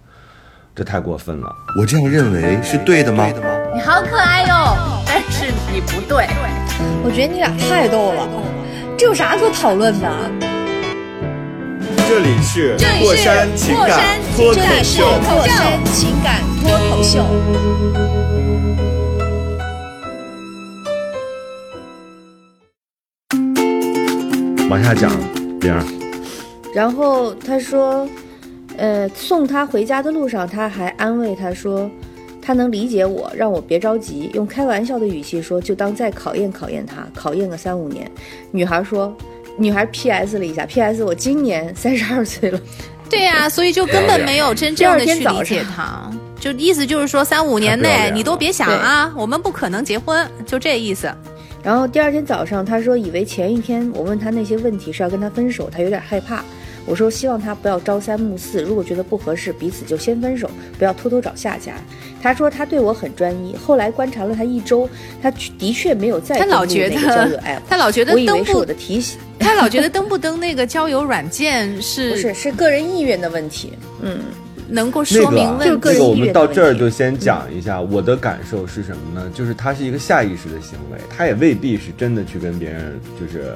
[0.75, 1.55] 这太过分了。
[1.79, 3.29] 我这样认为是对的吗？
[3.75, 4.75] 你好可爱哟、
[5.07, 6.27] 但是你不对。
[7.05, 8.27] 我觉得你俩太逗了，
[8.97, 10.11] 这有啥可讨论的？
[12.09, 17.27] 这里是这里是过山情过感山脱口秀，过山情感脱口秀。
[24.71, 25.11] 往下讲，
[25.63, 25.85] 玲儿。
[26.73, 28.09] 然后他说，
[28.77, 31.91] 呃，送他回家的路上，他还安慰他说，
[32.41, 38.09] 他能理解我，让我别着急，用开玩笑的语气说，就当再考验考验他，考验个三五年。
[38.53, 39.13] 女孩说，
[39.59, 40.39] 女孩 P.S.
[40.39, 41.03] 了一下，P.S.
[41.03, 42.61] 我今年三十二岁了。
[43.11, 51.13] 对呀、所以就根本没有真正的去理解他，就意思就是说三五年内你都别想啊，我们不可能结婚，就这意思。
[51.63, 56.45] 然后第二天早上，他说以为前一天我问他那些问题是要跟他分手，他有点害怕。
[56.87, 61.75] 我说希望他不要朝三暮四，如果觉得不合适，彼此就先分手，不要偷偷找下家。
[62.23, 64.89] 他说他对我很专一，后来观察了他一周，
[65.23, 66.97] 他的确没有再 他老觉得
[67.69, 73.75] 他老觉得登不我以为是我的提醒，他老觉得登不登那个交友软件是不是是是个人意愿的问题。
[74.01, 74.21] 嗯，
[74.71, 75.79] 能够说明问题。
[75.83, 79.31] 这个我们到这儿就先讲一下，我的感受是什么呢？
[79.35, 83.53] 就是他是一个下意识的行为，他也未必是真的去跟别人就是，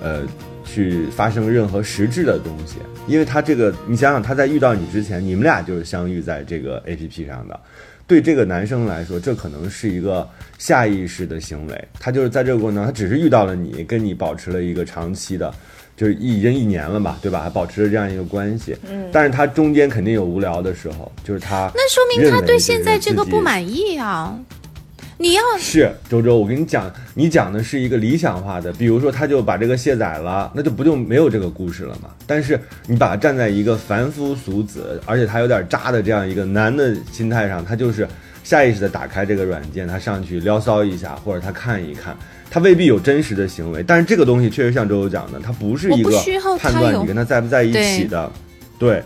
[0.00, 0.22] 呃，
[0.64, 2.76] 去发生任何实质的东西。
[3.08, 7.58] 因为他这个，你想想，他在遇到你之前，你们俩就是相遇在这个 A P P 上的。
[8.06, 11.88] 对这个男生来说，这可能是一个下意识的行为。
[11.98, 15.52] 他就是在这个过程中，他只是遇到了你，跟你保持了一个长期的，
[15.94, 17.42] 就是已经一年了嘛，对吧？
[17.42, 18.74] 还保持着这样一个关系。
[18.90, 19.10] 嗯。
[19.12, 23.42] 但是他中间肯定有无聊的时候，就是他那说明他对现在这个不。
[23.42, 24.38] 满意啊！
[25.18, 32.10] 你要是周周，我跟你讲，你讲的是一个理想化的，比如说他就把这个卸载了，那就不就没有这个故事了嘛？
[32.24, 38.06] 但是你把它站在一个凡夫俗子，而且他有点渣的这样一个男的心态上，他就是
[38.44, 42.16] 下意识的打开这个软件，他上去撩骚一下，或者他看一看，
[42.52, 43.82] 他未必有真实的行为。
[43.82, 46.10] 但是这个东西确实像周周讲的，他不是一个
[46.58, 48.30] 判断你跟他在不在一起的，
[48.78, 49.02] 对，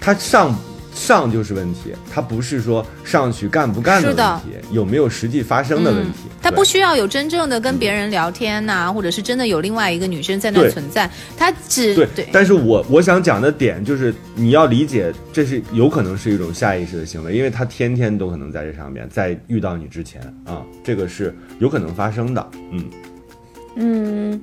[0.00, 0.52] 他上
[1.00, 6.18] 上就是问题，他不是说上去干不干的问题，有没有实际发生的问题。
[6.28, 22.50] 对他不需要有真正的跟别人聊天呐、或者是真的有另外一个女生在那存在，他只对，但是我我想讲的点就是，你要理解，这是有可能是一种下意识的行为，因为他天天都可能在这上面，在遇到你之前啊，这个是有可能发生的。
[22.72, 22.84] 嗯，
[23.76, 24.40] 嗯，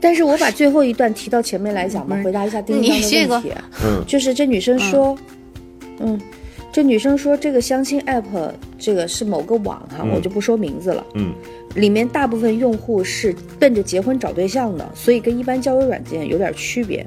[0.00, 3.52] 但是我把最后一段提到前面来讲吧，回答一下丁丁你这个的问题。
[3.84, 4.02] 嗯。
[4.06, 5.37] 就是这女生说，嗯，
[6.70, 10.10] 这女生说这个相亲 app 这个是某个网哈，嗯。
[10.10, 11.04] 我就不说名字了。
[11.14, 11.32] 嗯，
[11.74, 17.06] 里面大部分用户是奔着结婚找对象的，所以跟一般交友软件有点区别。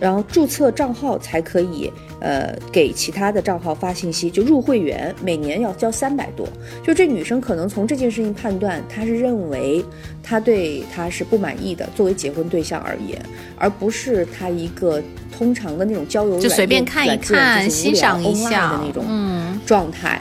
[0.00, 6.48] 然后注册账号才可以，呃，给其他的账号发信息，就入会员每年要交三百多。
[6.82, 9.84] 就这女生可能从这件事情判断，她是认为
[10.20, 13.16] 她对她是不满意的，作为结婚对象而言，
[13.56, 15.00] 而不是她一个
[15.36, 20.20] 通常的那种交友就随便看一软件软件看，欣赏一下的那种嗯，状态。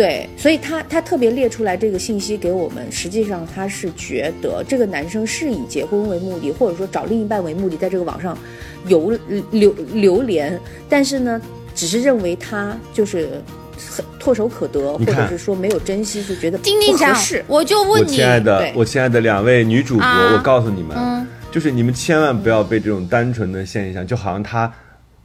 [0.00, 8.38] 对，所以他他特别列出来这个信息给我们，实际上他是觉得这个男生是以结婚为目的，或者说找另一半为目的，在这个网上
[8.86, 9.10] 游
[9.50, 10.58] 流流连，
[10.88, 11.38] 但是呢，
[11.74, 13.42] 只是认为他就是
[13.76, 17.44] 很唾手可得，或者是说没有珍惜，就觉得丁丁讲不合适，。
[17.46, 24.72] 我就问你，亲爱的，我亲爱的两位女主播，啊我告诉你们，嗯就是你们千万不要被这种单纯的现象，就好像他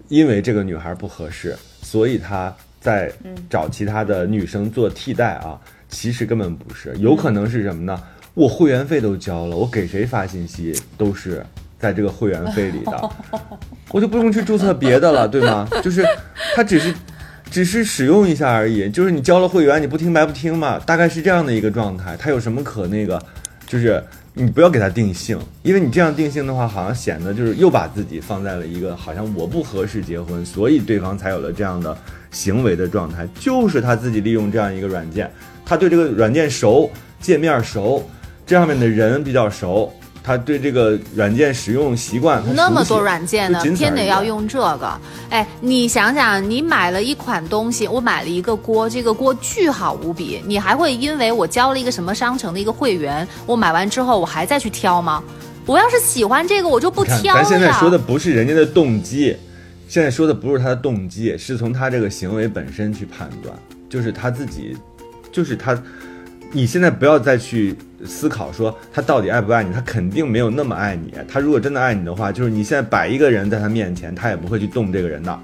[0.09, 2.53] 因为这个女孩不合适，所以他
[2.85, 3.11] 在
[3.49, 7.99] 找其他的女生做替代啊，其实根本不是，有可能是什么呢？
[8.35, 11.43] 我会员费都交了，我给谁发信息都是
[11.79, 13.09] 在这个会员费里的，
[13.91, 15.67] 我就不用去注册别的了，对吗？
[15.83, 16.05] 就是
[16.55, 16.93] 他只是。
[17.51, 22.17] 只是使用一下而已，就是你交了会员，你不听白不听嘛，大概是这样的一个状态。
[22.17, 23.21] 他有什么可那个，
[23.67, 31.95] 就是你不要给他定性，因为你这样定性的话，好像显得就是又把自己放在了一个好像我不合适结婚，所以对方才有了这样的
[32.35, 33.25] 行为的状态。
[33.39, 35.31] 就是他自己利用这样一个软件，
[35.65, 38.03] 他对这个软件熟，界面熟，
[38.45, 39.89] 这上面的人比较熟，
[40.21, 44.99] 他对这个软件使用习惯，那么多软件呢偏得要用这个。
[45.29, 55.23] 哎，你想想，你买了一款东西，我买了一个锅，这个锅巨好无比，你还会因为我交了一个什么商城的一个会员，我买完之后我还再去挑吗？
[55.65, 57.33] 我要是喜欢这个，我就不，挑了呀。
[57.35, 59.35] 咱现在说的不是人家的动机，
[59.87, 63.55] 现在说的不是他的动机，是从他这个行为本身去判断，
[63.89, 64.75] 就是他自己，
[65.31, 65.81] 就是他。
[66.51, 71.13] 你现在不要再去思考说他到底爱不爱你，他肯定没有那么爱你。
[71.27, 75.37] 他如果真的爱你的话，就是你现在摆一个人在他面前，他也不会去动这个人的。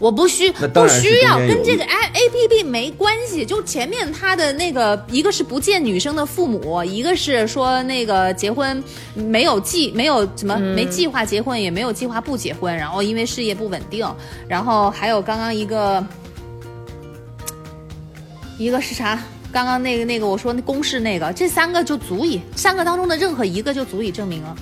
[0.00, 8.82] 我不需不需要跟这个 A A P P 没关系，就前面他的那个，一个是不见女生的父母，一个是说那个结婚
[9.14, 14.08] 没有计没有什么、没计划结婚，也没有计划不结婚，然后因为事业不稳定，
[14.48, 16.04] 然后还有刚刚一个
[18.56, 19.22] 一个是啥？
[19.52, 24.56] 刚刚那个那个我说那公式那个，这三个就足以，三个当中的任何一个就足以证明了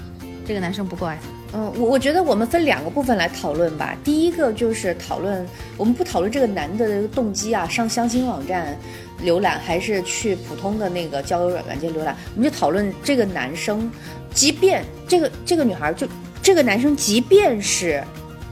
[0.49, 1.59] 这个男生不够爱他。
[1.59, 3.95] 嗯，我我觉得我们分两个部分来讨论吧。
[4.03, 8.75] 第一个就是讨论，我们不讨论这个男的这个动机啊，上相亲网站
[9.23, 13.91] 浏览还是去普通的那个交友软软件浏览，我们就讨论这个男生，
[14.33, 16.09] 即便这个这个女孩就
[16.43, 18.03] 这个男生，即便是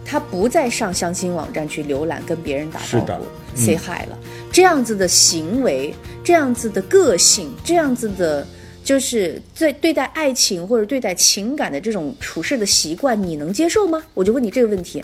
[0.05, 4.19] 他不再上相亲网站去浏览跟别人打招是的呼嗯，say hi 了，
[4.53, 8.47] 这样子的行为，这样子的个性，这样子的。
[8.87, 14.01] 就是在对待爱情或者对待情感的这种处事的习惯，你能接受吗？
[14.15, 15.03] 我就问你这个问题，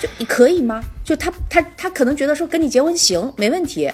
[0.00, 0.82] 就你可以吗？
[1.04, 3.92] 就他他他可能觉得说跟你结婚行没问题，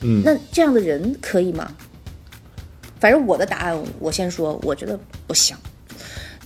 [0.00, 1.72] 嗯那这样的人可以吗？
[3.00, 5.56] 反正我的答案，我先说，我觉得不行，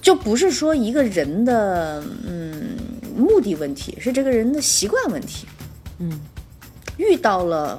[0.00, 2.78] 就不是说一个人的嗯
[3.14, 5.46] 目的问题，是这个人的习惯问题。
[5.98, 6.18] 嗯，
[6.96, 7.78] 遇到了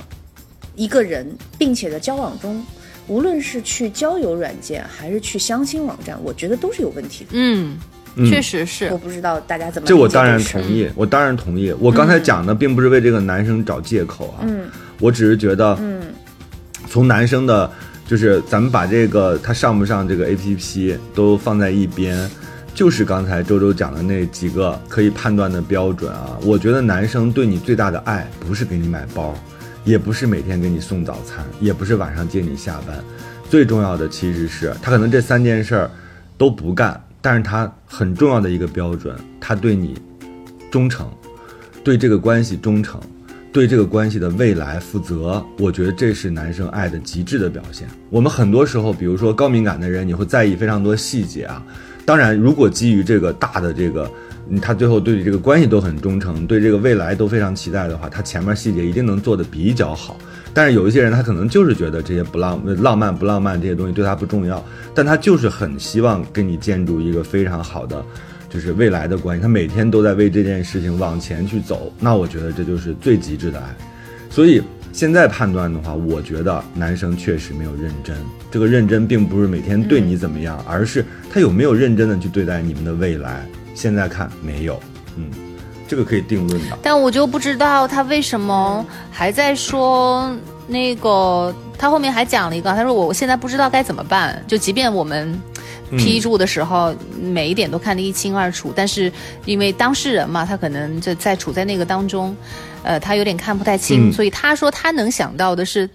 [0.75, 2.63] 一个人，并且在交往中，
[3.07, 7.31] 无论是去交友软件还是去相亲网站，我觉得都是有问题的。
[7.33, 7.77] 嗯，
[8.15, 8.97] 嗯确实是我。
[8.97, 11.73] 不知道大家怎么这我当然同意，我当然同意。
[11.79, 16.01] 我刚才讲的并不是为这个男生找借口啊，嗯我只是觉得，嗯
[16.87, 17.69] 从男生的，
[18.07, 22.29] 就是咱们把这个他上不上这个 A P P 都放在一边，
[22.75, 26.37] 就是刚才周周讲的那几个可以判断的标准啊。
[26.43, 29.33] 我觉得男生对你最大的爱，不是给你买包，
[29.84, 32.98] 也不是每天给你送早餐，也不是晚上接你下班，
[33.50, 35.92] 最重要的其实是他可能这三件事儿
[36.38, 40.00] 都不干，但是他很重要的一个标准，他对你
[40.69, 41.10] 忠诚，
[41.84, 43.00] 对这个关系忠诚。
[43.54, 47.86] 对这个关系的未来负责，我觉得这是男生爱的极致的表现。
[48.10, 51.62] 我们很多时候，比如说高敏感的人，你会在意非常多细节啊。
[52.06, 54.10] 当然，如果基于这个大的这个，
[54.60, 60.17] 他最后对这个关系都很忠诚，对这个未来都非常期待的话，他前面细节一定能做得比较好。
[60.54, 68.04] 但是有一些人，他可能就是觉得这些不浪浪漫不浪漫这些东西对他不重要，但他就是很希望跟你建筑一个非常好的。
[68.49, 73.73] 就是未来的关系，他每天都在为这件事情往前去走，那我觉得这就是最极致的爱。
[74.29, 78.13] 所以现在判断的话，我觉得男生确实没有认真。
[78.52, 83.47] 这个认真并不是每天对你怎么样，而是他有没有认真的去对待你们的未来。
[83.74, 84.80] 现在看没有，
[85.15, 85.30] 嗯，
[85.88, 86.78] 这个可以定论的。
[86.82, 90.36] 但我就不知道他为什么还在说
[90.67, 95.40] 那个，他后面还讲了一个，他说我我现在不知道该怎么办，就即便我们。
[95.98, 99.12] 批注的时候，每一点都看得一清二楚，但是
[99.44, 102.34] 因为当事人嘛，他可能就在处在那个当中，
[102.82, 105.90] 呃，他有点看不太清，嗯所以他说他能想到的是，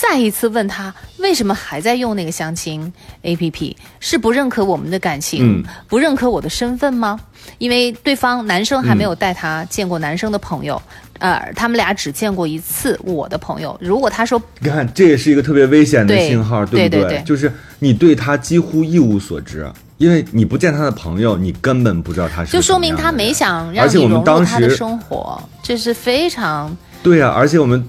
[0.00, 2.90] 再一次问他为什么还在用那个相亲
[3.20, 5.64] A P P，是不认可我们的感情，嗯。
[5.88, 7.20] 不认可我的身份吗？
[7.58, 10.80] 因为对方男生还没有带他见过男生的朋友，
[11.18, 13.76] 呃，他们俩只见过一次我的朋友。
[13.78, 16.88] 如果他说你看，这也是一个特别危险的信号，不对？
[16.88, 17.22] 对对。
[17.26, 27.86] 就是你对他几乎一无所知，因为你不见他的朋友，你根本不知道他是就说明他没想让你融入当他的生活，这是非常对啊，而且我们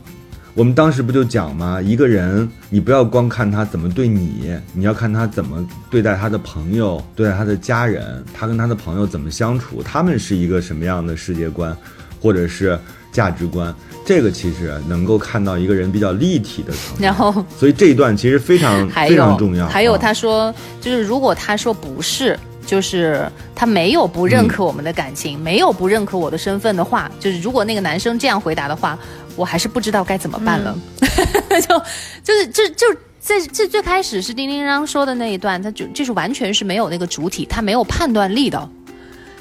[0.54, 1.82] 我们当时不就讲吗？
[1.82, 11.76] 一个人你不要光看他怎么对你，你要看他怎么对待他的朋友，对待他的家人，他跟他的朋友怎么相处，他们是一个什么样的世界观，
[12.22, 12.78] 或者是
[13.12, 13.74] 价值观。
[14.04, 19.68] 这个其实能够看到一个人比较立体的层面，然后所以这一段其实非常 非常重要。
[19.68, 23.26] 还有啊他说，就是如果他说不是，就是
[23.56, 28.98] 他没有不认可我们的感情，没有不认可我的身份的话，就是如果那个男生这样回答的话，
[29.36, 30.78] 我还是不知道该怎么办了。
[31.68, 31.84] 就
[32.24, 32.86] 就是就就。
[33.24, 38.70] 这这最开始是丁丁章说的那一段，他就就是完全是没有那个主体，他没有判断力的，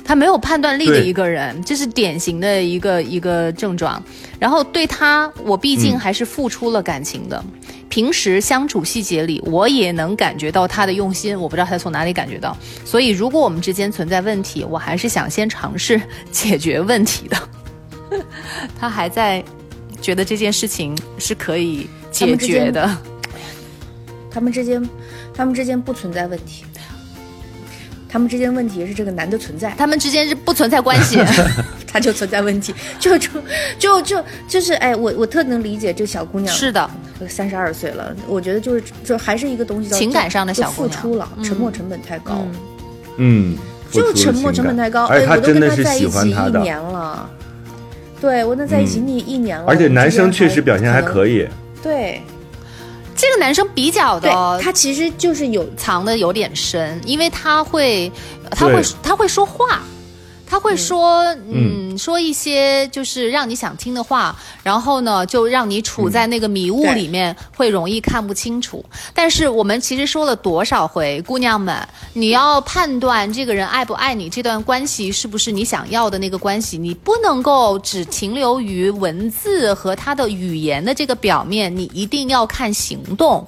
[0.05, 4.01] 他没有判断力的一个人，这是典型的一个一个症状。
[4.39, 7.43] 然后对他，我毕竟嗯还是付出了感情的。
[7.89, 12.55] 平时相处细节里，我也能感觉到他的用心，我不知道他从哪里感觉到。
[12.85, 15.99] 所以，如果我们之间存在问题，我还是想先尝试
[16.31, 17.37] 解决问题的。
[18.79, 19.43] 他还在
[20.01, 22.91] 觉得这件事情是可以解决的。
[24.31, 24.89] 他们之间，
[25.35, 26.65] 他们之间不存在问题，
[28.09, 31.19] 他们之间问题是这个男的存在，他们之间是不存在关系，
[31.87, 33.29] 他就存在问题，就就
[33.79, 36.89] 就就就是哎，我我特能理解这小姑娘是的，
[37.29, 41.03] 三十二岁了，我觉得就是就还是一个东西叫情感上的就小姑娘。
[41.03, 41.45] 付出了，嗯。
[41.45, 42.47] 沉默成本太高，
[43.17, 43.57] 嗯，
[43.91, 47.29] 付就沉默成本太高，而且哎，我都跟他在一起一，年了，
[48.21, 51.49] 对我那在一起一一年了，而且男生确，实表现还可以。
[51.83, 52.21] 对
[53.17, 54.31] 这个男生比较，的
[54.63, 58.11] 他其实就是有藏的有点深，因为他会，
[58.51, 59.83] 他会，他会说话，
[60.51, 64.35] 他会说，嗯，说一些就是让你想听的话，
[64.65, 68.85] 然后呢，就让你处在那个迷雾里面，会容易看不清楚。
[69.15, 83.47] 但是我们其实说了多少回，姑娘们，你要判断这个人爱不爱你，这段关系是不是你想要的那个关系，你不能够只停留于文字和他的语言的这个表面，你一定要看行动。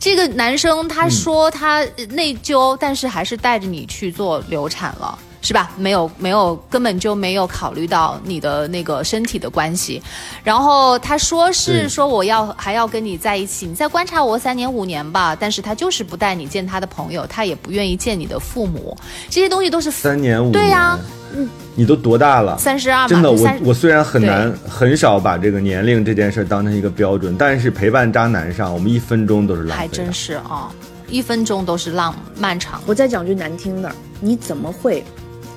[0.00, 5.18] 这个男生他说他内疚，但是还是带着你去做流产了。
[5.48, 5.70] 是吧？
[5.78, 10.02] 没有，没有，根本就没有考虑到你的那个身体的关系。
[10.44, 15.34] 然后他说是说我要还要跟你在一起，你再观察我三年五年吧。
[15.34, 18.94] 但是他就是不带你见他的朋友，他也不愿意见你的父母，
[19.30, 20.98] 这些东西都是三年五年，对呀
[21.34, 22.58] 嗯，你都多大了？
[22.58, 30.04] 三十二嘛，真的，我我虽然很难很少把这个年龄这件事当成一个标准，但是陪伴渣男上，我们一分钟都是浪还费还。
[30.04, 30.70] 真是啊、
[31.08, 32.82] 一分钟都是浪漫长。
[32.84, 33.90] 我再讲句难听的，
[34.20, 35.02] 你怎么会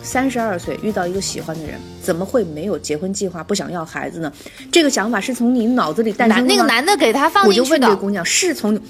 [0.04, 4.32] 三十二岁遇到一个喜欢的人，怎么会没有结婚计划，不想要孩子呢？
[4.72, 8.82] 这个想法是从你脑子里诞生的那个男的给他放我就进去的，问这个姑娘，是从你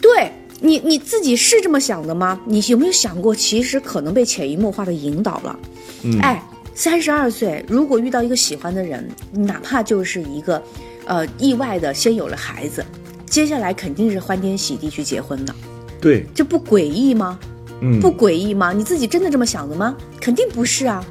[0.00, 2.40] 对你你自己是这么想的吗？
[2.44, 5.58] 你有没有想过，其实可能被潜移默化的引导了？
[6.02, 6.42] 嗯哎，
[6.74, 10.62] 三十二岁，如果遇到一个喜欢的人，哪怕就是一个，
[11.06, 12.84] 呃，意外的先有了孩子，
[13.26, 15.54] 接下来肯定是欢天喜地去结婚的，
[16.00, 17.38] 对，这不诡异吗？
[17.80, 18.72] 嗯，不诡异吗？
[18.72, 19.96] 你自己真的这么想的吗？
[20.20, 21.04] 肯定不是啊。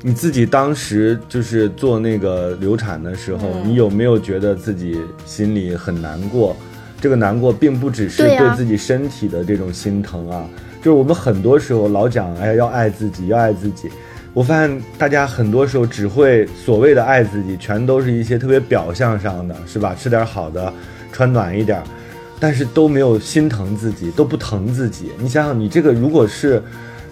[0.00, 6.56] 你自己当时就是做那个流产的时候，嗯你有没有觉得自己心里很难过？
[7.00, 10.48] 这个难过并不只是对自己身体的这种心疼啊，
[10.78, 13.88] 就是我们很多时候老讲，哎，要爱自己，要爱自己。
[14.34, 19.96] 我发现大家很多时候只会所谓的爱自己，全都是一些特别表象上的，是吧？
[19.98, 20.72] 吃点好的，
[21.12, 21.82] 穿暖一点，
[22.40, 25.10] 但是都没有心疼自己，都不疼自己。
[25.18, 26.62] 你想想，你这个如果是，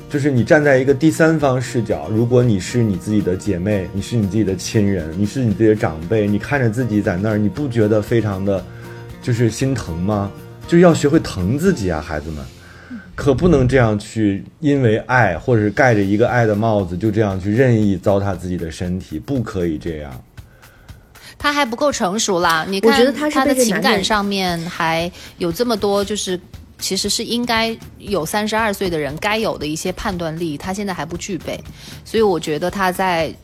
[0.09, 8.65] 就是你站在一个第三方视角，如果你是你自己的姐妹，你是你自己的亲人，你是你自己的长辈，你看着自己在那儿，你不觉得非常的，
[9.21, 10.31] 就是心疼吗？
[10.69, 12.45] 就要学会疼自己啊，孩子们。
[13.15, 20.23] 可不能这样去，因为爱或者是盖着一个爱的帽子，就这样去任意糟蹋自己的身体，不可以这样。
[21.39, 26.39] 他还不够成熟啦，你看我觉得他是的情感上面还有这么多，就是
[26.79, 31.63] 其实是应该有三十二岁的人该有的一些判断力，他现在还不具备，
[32.05, 33.35] 所以我觉得他在。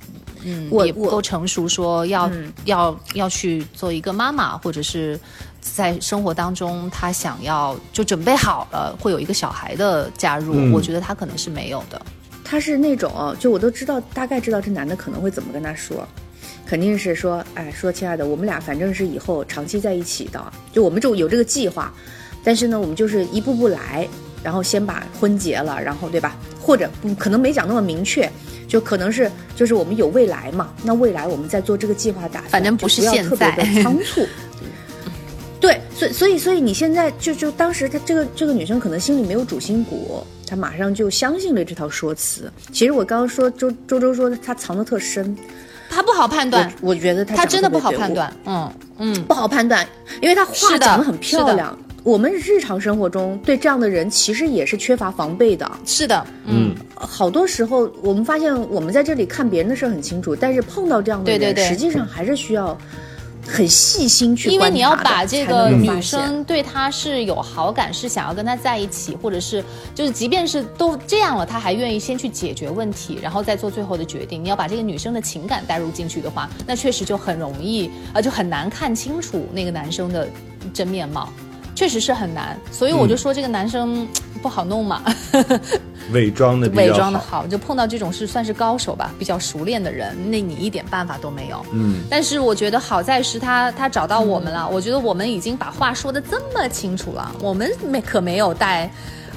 [0.45, 2.29] 嗯，我也不够成熟，说要、
[2.65, 5.17] 要要去做一个妈妈，或者是
[5.61, 12.03] 在生活当中，他想要就准备好了，会有一个小孩的加入，嗯我觉得他可能是没有的。
[12.43, 16.05] 他是那种哦，就我都知道，大概知道这男的可能会怎么跟他说，
[16.67, 21.93] 肯定是说，哎，说亲爱的，我们俩反正是以后长期在一起的，就我们就有这个计划，
[22.43, 24.09] 但是呢，我们就是一步步来，
[24.43, 26.37] 然后先把婚结了，然后对吧？
[26.61, 28.31] 或者不可能没讲那么明确，
[28.69, 34.27] 就可能是就是我们有未来嘛，那未来我们再做这个计划打算，反正不是特别的在 仓促。
[35.61, 42.53] 对，所以所以所以你现在就就当时她这个这个女生可能心里没有主心骨，她马上就相信了这套说辞。
[42.73, 45.37] 其实我刚刚说周周周说她藏的特深，
[45.95, 48.33] 他不好判断，我我觉得他他真的不好判，断。
[48.47, 49.87] 嗯嗯，不好判断，
[50.21, 51.77] 因为他话讲的很漂亮。
[52.05, 55.71] 我们日常生活中对这样的人其实也是缺乏防备的。
[55.85, 61.69] 是的，嗯，好多时候我们发现我们在这里看别人的事很清楚，但是碰到这样的人，对对对。
[61.69, 62.77] 实际上还是需要
[63.47, 69.63] 很细心去因为观察的你要把这个女生对他是有好感，是想要跟他在一起，或者是
[69.95, 74.43] 就是即便是都这样了，他还愿意先去解决问题，然后再做最后的决定。
[74.43, 80.29] 你要把这个女生的情感带入进去的话，那确实就很容易，呃，就很难看清楚那个男生的
[80.73, 81.33] 真面貌，
[81.83, 82.57] 确实是很难。
[82.71, 84.07] 所以我就说这个男生、
[84.41, 85.03] 不好弄嘛。
[86.13, 91.65] 伪装的伪装的好，好，就碰到这种是算是高手吧，比较熟练的人，那你一点办法都没有。
[91.73, 98.89] 嗯，但是我觉得好在是他他找到我们了，我觉得我们已经把话说的这么清楚了，我们没可没有带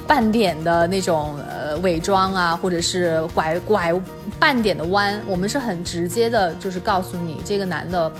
[0.05, 3.91] 半点的那种呃伪装啊，或者是拐拐
[4.37, 8.11] 半点的弯，我们是很直接的，就是告诉你这个男的，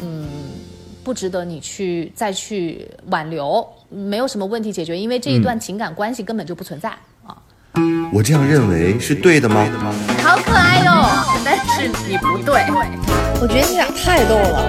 [0.00, 0.26] 嗯。
[1.06, 6.88] 不值得你去再去挽留，没有什么问题解决，因为这一段情感关系根本就不存在
[7.24, 7.36] 啊。
[8.12, 9.64] 我这样认为是对的吗？
[10.24, 10.90] 好可爱哟、
[11.44, 12.60] 但是你不对。
[13.40, 14.68] 我觉得你俩太逗了，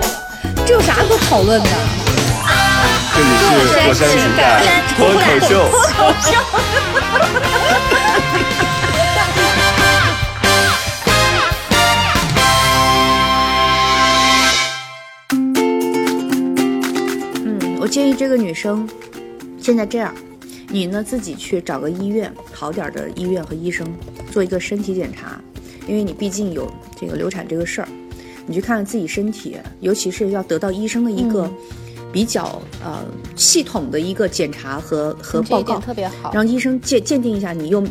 [0.63, 1.69] 这有啥可讨论的？
[3.15, 3.29] 这里
[3.65, 4.61] 是火山情感
[4.95, 5.51] 脱口秀。
[17.87, 18.85] 我建议这个女生
[19.61, 20.13] 现在这样，
[20.67, 23.87] 你呢自己去找个医院，好点儿的医院和医生
[24.29, 25.39] 做一个身体检查，
[25.87, 26.69] 因为你毕竟有
[26.99, 27.87] 这个流产这个事儿，
[28.45, 31.49] 你去看看自己身体，尤其是要得到医生的一个
[32.11, 33.05] 比较、呃
[33.37, 36.33] 系统的一个检查和和报告特别好。
[36.33, 37.81] 让医生鉴鉴定一下你有。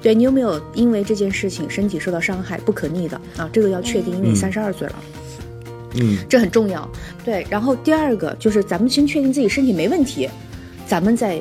[0.00, 3.50] 对你有没有因为这件事情身体受到伤害，不可逆的啊？
[3.52, 4.94] 这个要确定，因为你嗯三十二岁了。
[5.04, 5.25] 嗯，
[6.28, 6.88] 这很重要。
[7.24, 10.28] 对，然后第二个就是咱们先确定自己身体没问题，
[10.86, 11.40] 咱们再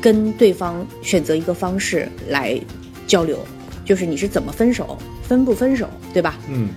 [0.00, 2.60] 跟对方选择一个方式来
[3.06, 3.38] 交流，
[3.84, 6.38] 就是你是怎么分手，分不分手，对吧？
[6.48, 6.70] 嗯，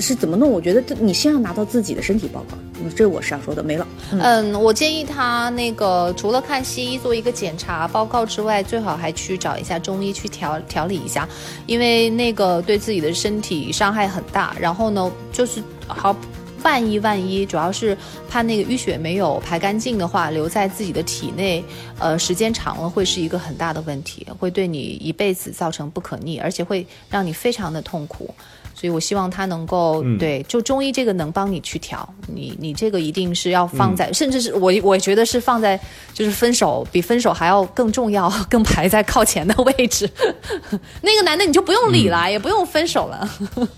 [0.00, 0.50] 是怎么弄？
[0.50, 2.56] 我觉得你先要拿到自己的身体报告，
[2.96, 3.86] 这我是我想说的，没了。
[4.12, 11.28] 嗯，嗯，我建议他那个除了看西医做一个检查报告之外，最好还去找一下中医去调调理一下，
[11.66, 14.56] 因为那个对自己的身体伤害很大。
[14.58, 16.16] 然后呢，就是好。
[16.64, 17.96] 万一万一，主要是
[18.28, 21.62] 怕那个淤血没有排干净的话，留在自己的体内，
[21.98, 28.34] 呃，时间长了会是一个很大的问题，会对你一辈子造成不可逆，而且会让你非常的痛苦。
[28.74, 35.78] 所以我希望他能够、嗯对，就中医这个能帮你去调，你你这个一定是要放在，甚至是我我觉得是放在
[36.12, 40.10] 就是分手比分手还要更重要， 更排在靠前的位置。
[41.00, 43.30] 那个男的你就不用理了，也不用分手了。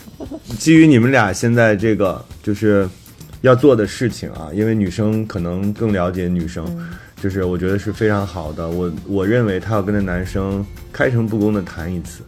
[0.59, 2.89] 基于你们俩现在这个就是
[3.43, 6.65] 要做的事情啊，因为女生可能更了解女生，
[7.23, 8.67] 就是我觉得是非常好的。
[8.67, 12.23] 我我认为她要跟那男生开诚布公的谈一次，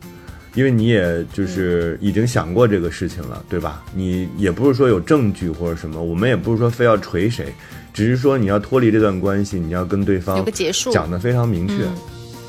[0.55, 3.85] 因为你也就是已经想过这个事情了，对吧？
[3.95, 7.53] 你也不是说有证据或者什么，我们也不是说非要锤谁，
[7.93, 11.75] 只是说你要脱离这段关系，你要跟对方有个结束讲的非常明确。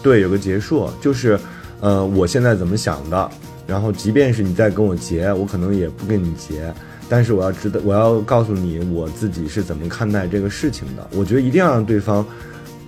[0.01, 1.37] 对，有个结束，就是，
[1.81, 3.29] 呃，我现在怎么想的，
[3.67, 6.73] 然后即便是你再跟我结，我可能也不跟你结。
[7.09, 11.05] 但是我要知道，我要告诉你我自己是怎么看待这个事情的。
[11.11, 12.25] 我觉得一定要让对方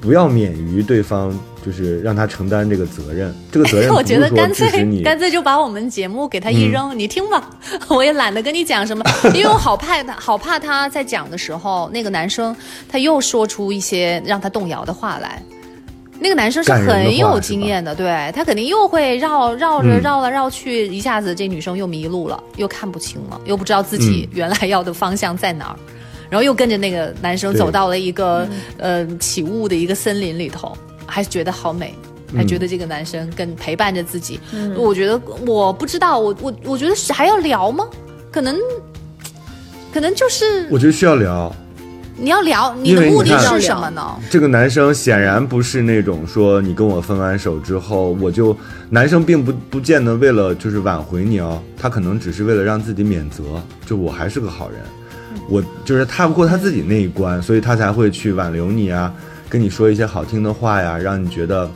[0.01, 1.31] 不要免于对方，
[1.63, 3.33] 就是让他承担这个责任。
[3.51, 4.67] 这个责任 我觉得干脆，
[5.03, 7.49] 干脆就把我们节目给他一扔，你听吧，
[7.87, 12.55] 我也懒得跟你讲什么， 因为我好怕他，好怕他在讲的时候，那个男生
[12.89, 15.41] 他又说出一些让他动摇的话来。
[16.23, 20.01] 那个男生是很有经验的，对他肯定又会绕绕着嗯。
[20.01, 24.37] 绕来绕去，一下子这女生又迷路了，又看不清了，又不知道自己嗯。
[24.37, 25.75] 原来要的方向在哪儿，
[26.31, 30.75] 然后又跟着那个男生走到了一个呃起雾的一个森林里头，
[31.05, 31.93] 还觉得好美。
[32.33, 34.39] 还觉得这个男生跟陪伴着自己，
[34.77, 37.85] 我觉得我不知道，我我我觉得是还要聊吗？
[38.31, 38.55] 可能，
[39.93, 41.53] 可能就是我觉得需要聊。
[42.15, 44.17] 你要聊，你的目的是什么呢？
[44.29, 48.55] 这个男生显然不是那种说你跟我分完手之后，我就
[48.89, 53.43] 男生并不不见得为了就是挽回你哦，他可能只是为了让自己免责，
[53.85, 54.79] 就我还是个好人，
[55.51, 59.13] 我就是踏不过他自己那一关，所以他才会去挽留你啊，
[59.49, 61.69] 跟你说一些好听的话呀，让你觉得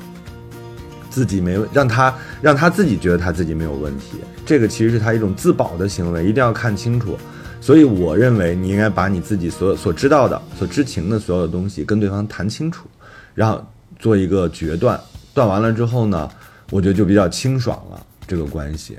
[1.09, 7.17] 自己没让他让他自己觉得他自己没有问题，这个其实是他一种自保的行为，一定要看清楚。
[7.59, 12.87] 所以我认为你应该把你自己所所知道的、所知情的所有的东西跟对方谈清楚，
[13.33, 13.61] 然后
[13.99, 14.97] 做一个决断。
[15.33, 16.29] 断完了之后呢，
[16.69, 18.95] 我觉得就比较清爽了这个关系。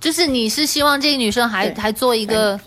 [0.00, 2.58] 就是你是希望这个女生还还做一个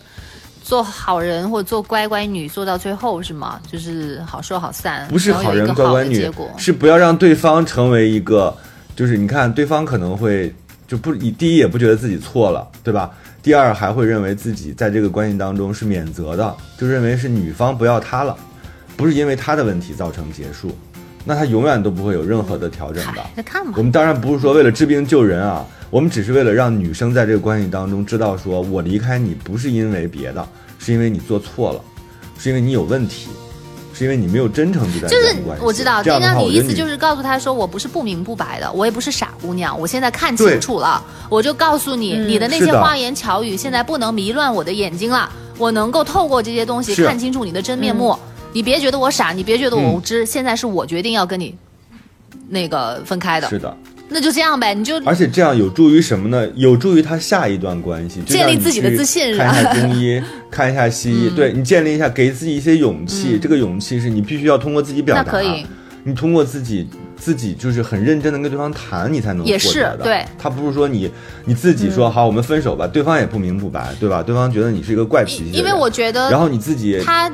[0.70, 3.60] 做好人或者做乖乖女，做到最后是吗？
[3.72, 6.32] 就是好说好散，不是好人乖乖女。
[6.58, 8.56] 是不要让对方成为一个，
[8.96, 10.54] 就是你看对方可能会
[10.88, 13.10] 就不以第一也不觉得自己错了，对吧？
[13.42, 18.38] 第二还会认为自己在这个关系当中是免责的，就认为是女方不要他了，
[18.96, 20.78] 不是因为他的问题造成结束，
[21.26, 23.44] 那他永远都不会有任何的调整的
[23.76, 23.82] 我。
[23.82, 31.82] 们当然不是说为了治病救人啊，我们只是为了让女生在这个关系当中知道，说我离开你不是因为别的，是因为你做错了，
[32.38, 33.30] 是因为你有问题，
[33.94, 35.66] 是因为你没有真诚对待就是这段关系。
[35.66, 48.16] 我知道，这样的话，那你意思就是告诉他说，我不是不明不白的，我也不是傻姑娘，我现在看清楚了，我就告诉你，你的那些花言巧语现在不能迷乱我的眼睛了，我能够透过这些东西看清楚你的真面目。
[48.52, 49.94] 你别觉得我傻，你别觉得我嗯。
[49.94, 51.56] 无知，现在是我决定要跟你
[52.48, 53.76] 那个分开的，是的，
[54.10, 56.47] 那就这样呗，你就而且这样有助于什么呢？
[56.55, 63.38] 有助于他下一段关系，建立自己的自信看一下中医， 看一下西医，对你建立一下，给自己一些勇气。
[63.39, 65.66] 这个勇气是你必须要通过自己表达，那可以
[66.03, 66.88] 你通过自己
[67.18, 69.97] 自己就是很认真的跟对方谈，你才能也获得的。
[69.97, 71.12] 是对他不是说你
[71.45, 74.24] 你自己说、好我们分手吧，对方也不明不白，对吧？
[74.24, 77.30] 对方觉得你是一个怪脾气，因为我觉得然后你自己他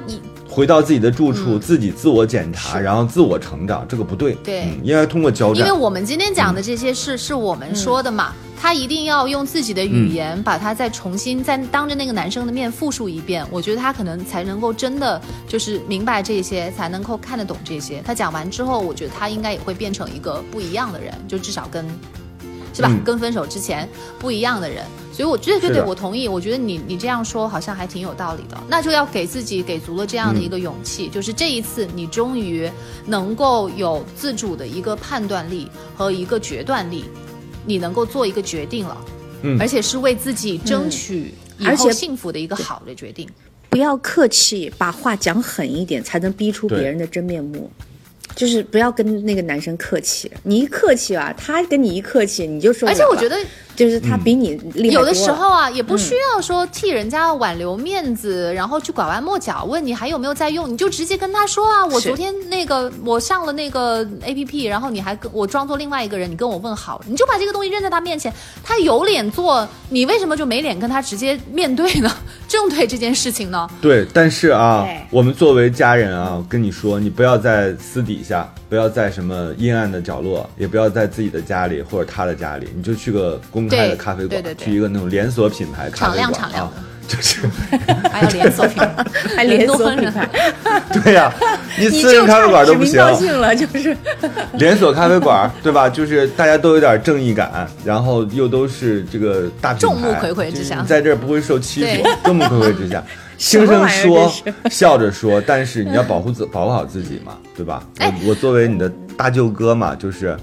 [0.55, 4.35] 回到自己的住处，自己自我检查，然后自我成长，这个不对。
[4.35, 5.57] 对嗯，应该通过交战。
[5.57, 18.01] 因为我们今天讲的这些事是我们说的嘛，他一定要用自己的语言把它再重新再当着那个男生的面复述一遍，我觉得他可能才能够真的就是明白这些，才能够看得懂这些。
[18.05, 21.85] 他讲完之后，我觉得他应该也会变成一个不一样的人，就至少跟。
[22.75, 22.89] 是吧？
[22.91, 23.87] 嗯跟分手之前
[24.19, 26.27] 不一样的人，所以我对对对，我同意。
[26.27, 28.57] 我觉得你你这样说好像还挺有道理的。
[28.67, 32.69] 那就要给自己给足了这样的一个勇气，就是这一次你终于
[33.05, 37.05] 能够有自主的一个判断力和一个决断力，
[37.65, 38.97] 你能够做一个决定了，
[39.43, 43.29] 嗯而且是为自己争取以后而且幸福的一个好的决定。
[43.69, 47.69] 不要客气，把话讲狠一点，才能逼出别人的真面目。
[48.35, 52.91] 就是不要跟那个男生客气，你一客气啊，他跟你一客气，你就受不了。
[52.91, 53.37] 而且我觉得
[53.75, 72.11] 就是他比你厉害有的时候啊，也不需要说替人家挽留面子，然后去拐弯抹角问你还有没有在用，你就直接跟他说啊，我昨天那个我上了那个 A P P，然后你还跟我装作另外一个人，你跟我问好，你就把这个东西扔在他面前，他有脸做，你为什么就没脸跟他直接面对呢？
[72.47, 73.67] 正对这件事情呢？
[73.81, 84.65] 对，但是啊，我们作为家人啊，跟你说，你不要在私底下，不要在什么阴暗的角落，也不要在自己的家里或者他的家里，你就去个公开的对咖啡馆，对对对。
[84.65, 86.65] 去一个那种连锁品牌咖敞啡馆啊亮敞亮。
[86.67, 86.73] 的，
[87.07, 87.41] 就是
[88.11, 89.05] 还有连锁品牌，
[89.35, 90.29] 还连锁品牌，
[91.03, 91.31] 对呀、
[91.77, 93.95] 你你私人咖啡馆都不行，道姓了，就是。
[94.53, 95.87] 连锁咖啡馆，对吧？
[95.89, 100.79] 就是大家都有点正义感，然后又都是这个大品牌，众目睽睽之下。
[100.81, 103.03] 你在这儿不会受欺负，众目睽睽之下，
[103.37, 104.31] 轻声说，
[104.71, 107.83] 笑着说，但是你要保护自保护好自己嘛，对吧？
[107.99, 108.11] 哎。
[108.23, 110.35] 我我作为你的大舅哥嘛，就是。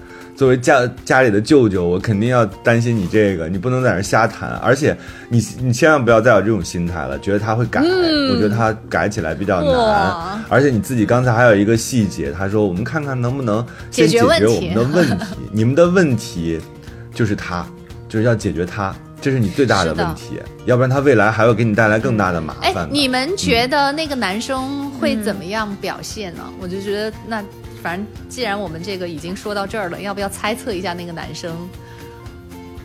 [0.42, 4.96] 作为家家里的舅舅，我肯定要担心你这个，你不能在那瞎谈，而且
[5.28, 16.60] 你你千万不要再有这种心态了，觉得他会改，我觉得他改起来比较难而且你自己刚才还有一个细节，他说我们看看能不能先解决我问题们的问题，你们的问题
[17.14, 17.64] 就是他，
[18.08, 22.92] 就是要解决他，这是你最大的问题，要不然他未来还会给你带来更大的麻哎烦，的。
[22.92, 26.42] 你们觉得那个男生会怎么样表现呢？
[26.60, 27.40] 我就觉得那
[27.82, 31.56] 反正既然我们这个已经说到这儿了，要不要猜测一下那个男生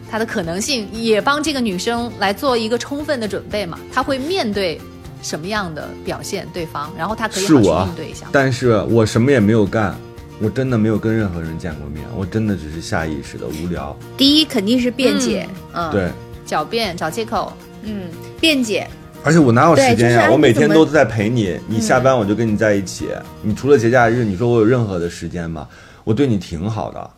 [0.10, 3.78] 他的可能性，也帮这个女生来做一个充分的准备嘛？
[3.94, 4.80] 他会面对
[5.22, 8.26] 什么样的表现对方，然后他可以好去应对一下。
[8.32, 9.96] 但是我什么也没有干，
[10.40, 13.96] 我真的没有跟任何人见过面，我真的只是下意识的无聊。
[14.16, 16.10] 第一肯定是辩解，嗯，对，
[16.48, 17.52] 狡辩找借口，
[17.84, 18.88] 嗯，辩解，
[19.24, 20.30] 而且我哪有时间呀？
[20.32, 23.10] 我每天都在陪你，你下班我就跟你在一起。
[23.42, 25.68] 你除了节假日，你说我有任何的时间吗？
[26.04, 27.10] 我对你挺好的，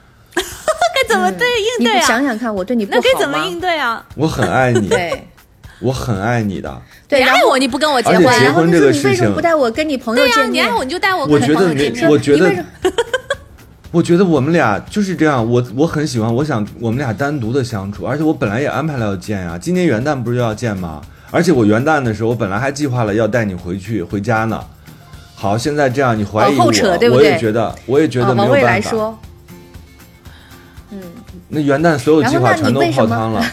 [0.34, 2.00] 该怎么对应你对啊？
[2.06, 4.04] 想想看，我对你不好那该怎么应对啊？
[4.14, 5.26] 我很爱你，对
[5.80, 6.80] 我很爱你的。
[7.08, 10.52] 对，然后你爱我，你不跟我结而且婚，结婚这个事情不带我跟你朋友对呀、见面？
[10.52, 12.64] 你爱我你就带我我跟朋觉得没友见面，我觉得
[13.90, 21.00] 我觉得我们俩就是这样，我我很喜欢，我想我们俩单独的相处，而且我本来也安排了要见呀、今年元旦不是要见吗？
[21.30, 24.62] 而且我元旦的时候，我本来还计划了要带你回去回家呢。
[25.34, 28.90] 好，现在这样你怀疑我，往后扯对不我也觉得，我也觉啊得没有办法。
[28.90, 29.18] 说，
[31.48, 33.44] 那元旦所有计划然后那全都你为什么泡汤了。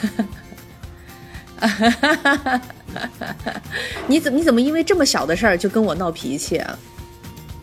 [4.07, 6.77] 你怎么你怎么因为这么小的事儿就跟我闹脾气啊？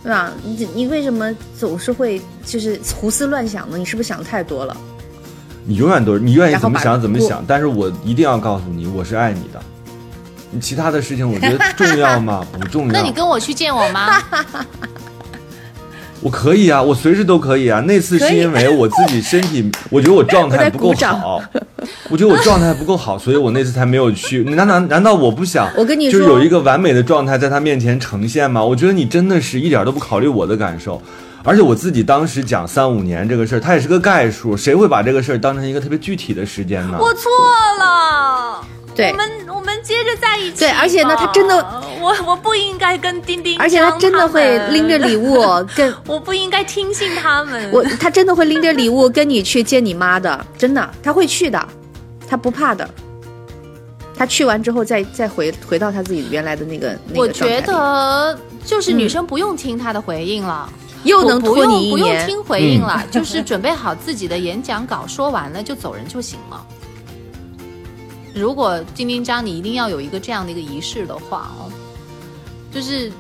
[0.03, 0.33] 对吧？
[0.43, 3.77] 你你为什么总是会就是胡思乱想呢？
[3.77, 4.77] 你是不是想太多了？
[5.65, 9.63] 你永远都是你愿意怎么想怎么想，但是我一定要告诉你，我是爱你的。
[10.51, 12.45] 你其他的事情我觉得重要吗？
[12.53, 12.93] 不重要。
[12.93, 14.21] 那你跟我去见我妈？
[16.23, 17.81] 我可以啊，我随时都可以啊。
[17.81, 21.41] 那次是因为我自己身体， 我觉得我状态不够好，
[22.11, 24.45] 我觉得我状态不够好，所以我那次才没有去。
[24.45, 25.67] 难难难道我不想？
[25.77, 28.63] 我跟你说就是有一个完美的状态在他面前呈现吗？
[28.63, 31.01] 我觉得你真的是一点都不考虑我的感受。
[31.43, 36.99] 而且我自己当时讲三五年这个事儿，它也是个概数，谁会把这个事儿当成一个特别具体的时间呢？
[37.01, 37.31] 我错
[37.79, 38.61] 了。
[38.95, 40.61] 对我们我们接着在一起。
[40.61, 41.57] 对而且呢他真的
[42.01, 45.41] 我我不应该跟丁丁，而且他真的会拎着礼，物
[45.77, 47.71] 跟我不应该听信他们。
[47.73, 51.69] 我，他真的会拎着礼物跟你去见你妈的，真的，他会去的，
[52.29, 52.89] 他不怕的。
[54.17, 60.69] 他去完之后再再回回到他自己原来的那个那我个状态觉得就是女生不用听他的回应了。
[61.05, 66.67] 又能不拖你一不用不用，听回应了，就是准备好自己的演讲稿，说完了就走人就行了。
[68.35, 71.71] 如果丁丁章你一定要有一个这样的一个仪式的话哦，
[72.73, 73.11] 就是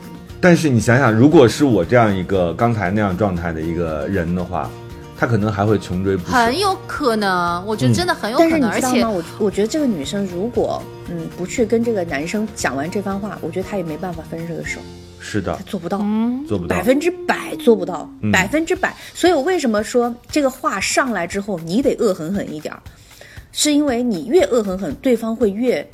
[0.41, 4.71] 但是你想想，如果是我这样一个刚才那样状态的一个人的话，
[5.19, 6.33] 他可能还会穷追不舍。
[6.33, 9.23] 很有可能，我觉得真的很有可但是你能，而且知道吗？
[9.39, 14.81] 我我觉得这个女生如果嗯不去跟这个男生讲完这番话，我觉得她也没办法分这个手，
[15.19, 15.99] 是的她，做不到。
[16.01, 16.83] 嗯，做不到百。
[16.83, 18.97] 分之百做不到，嗯百分之百。
[19.13, 22.81] 所以我为什么说这个话上来之后，你得恶狠狠一点儿，
[23.53, 25.86] 是因为你越恶狠狠，对方会越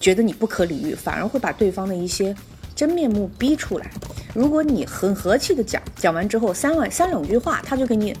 [0.00, 2.34] 觉得你不可理喻，反而会把对方的一些
[2.74, 3.90] 真面目逼出来。
[4.34, 8.14] 如果你很和气的讲，讲完之后三万三两句话，他就给你。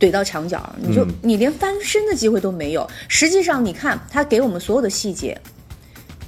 [0.00, 2.88] 怼到墙角，你就、嗯你连翻身的机会都没有。
[3.06, 5.38] 实际上，你看他给我们所有的细节，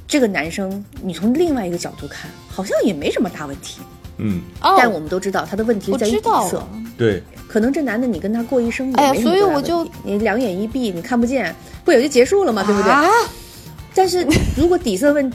[0.07, 3.81] 这个男生，你从另外一个角度看，好像也没什么大问题。
[4.23, 6.63] 嗯，哦，但我们都知道他的问题在于底色。
[6.97, 11.55] 对，可能这男的你跟他过一生也哎呀没什么所以我多大问题就你两眼一闭，你看不见，
[11.85, 12.63] 不也就结束了吗？
[12.63, 12.91] 对不对？
[12.91, 13.05] 啊
[13.95, 15.31] 但是如果底色问，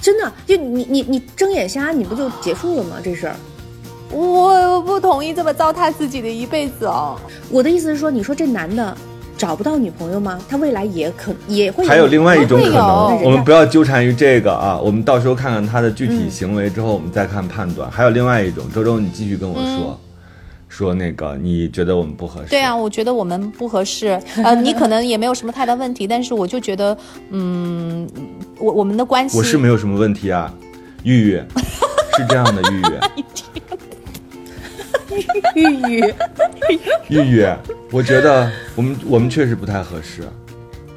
[0.00, 2.96] 真的就你你你睁眼瞎，你不就结束了吗？
[3.02, 3.36] 这事儿。
[4.10, 7.20] 我不同意这么糟蹋自己的一辈子哦。
[7.50, 8.96] 我的意思是说，你说这男的
[9.38, 10.38] 找不到女朋友吗？
[10.48, 17.88] 他未来也可也会还有另外一种可能，我们不要纠缠于这个啊，我们到时候看看他的具体嗯行为之后，我们再看判断。
[17.88, 19.98] 还有另外一种，周周你继续跟我说，
[20.68, 22.50] 说那个你觉得我们不合适？
[22.50, 24.20] 对啊，，我觉得我们不合适。
[24.42, 26.98] 呃， 你可能也没有什么太大问题，但是我就觉得，
[27.30, 28.06] 嗯，
[28.58, 30.52] 我我们的关系，我是没有什么问题啊，
[31.04, 31.42] 玉玉
[32.16, 32.84] 是这样的，玉玉。
[35.54, 36.14] 玉玉，
[37.08, 37.46] 玉玉，
[37.90, 40.22] 我觉得我们我们确实不太合适，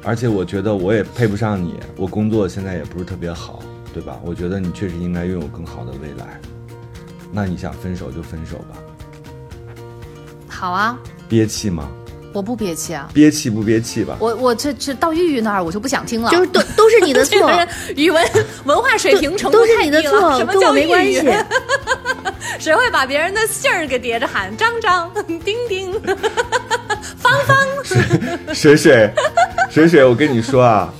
[0.02, 3.62] 而且我觉得我也配不上你，我工作现在也不是特别好，
[3.94, 4.18] 对吧？
[4.24, 6.40] 我觉得你确实应该拥有更好的未来。
[7.32, 8.76] 那你想分手就分手吧，
[10.48, 10.98] 好啊，
[11.28, 11.88] 憋气吗？
[12.34, 13.10] 我不憋气啊。
[13.12, 14.16] 憋气不憋气吧？
[14.18, 17.50] 我我这这到玉玉那儿我就不想听了，就是都都是你的错，
[17.96, 18.22] 语文
[18.64, 21.20] 文化水平程度都是太你的错低了，什么跟我叫没关系。
[22.58, 24.54] 谁会把别人的姓儿给叠着喊？
[24.56, 25.10] 张张、
[25.44, 25.92] 丁丁、
[27.18, 27.56] 芳芳。
[28.54, 29.10] 水水，
[29.70, 30.92] 水水，我跟你说啊，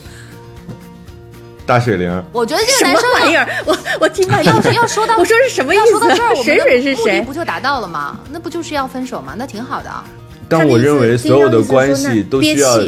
[1.64, 3.48] 大水灵，我觉得这个男生玩意儿？
[3.64, 4.74] 我我听到要天。
[4.74, 6.44] 要说到我说是什么意要说到这儿，我思？
[6.44, 7.32] 谁们的目的谁是谁不？
[7.32, 8.18] 就达到了吗？
[8.30, 9.34] 那不就是要分手吗？
[9.36, 10.04] 那挺好的啊。
[10.48, 12.80] 但我认为所有的关系都需要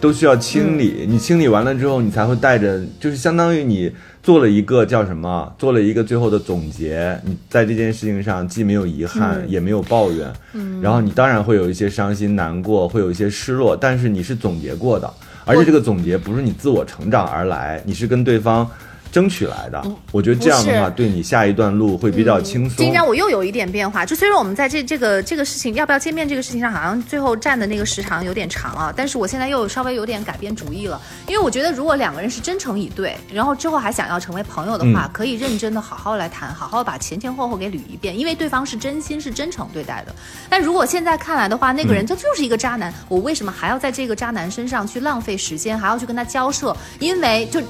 [0.00, 1.06] 都需要清理。
[1.08, 3.92] 你清理完了之后，你才会带着，就是相当于你
[4.22, 5.52] 做了一个叫什么？
[5.58, 7.20] 做了一个最后的总结。
[7.24, 10.32] 你在这件事情上既没有遗憾，也没有抱怨。
[10.52, 15.12] 嗯，然后你当然会有一些伤心难过，会有一些失落，但是你是总结过的，
[15.44, 18.70] 而且这个总结不是你自我成长而来，你是跟对方。
[19.12, 22.78] 争取来的，我觉得这样的话，对你下一段路会比较轻松。
[22.78, 30.98] 今天我又有一点变化，就虽然我们在这这个这个事情要不要见面这个事情上，好像最后站的那个时长有点长啊，但是我现在又稍微有点改变主意了，
[31.28, 40.14] 因为我觉得如果两个人是真诚以对，然后之后还想要成为朋友的话，可以认真的好好来谈，好好把前前后后给捋一遍，因为对方是真心是真诚对待的。
[40.48, 46.74] 但如果现在看来的话，那个人他就是一个渣男，我为什么还要在这个渣男身上去浪费时间，还要去跟他交涉？
[46.98, 47.60] 因为就。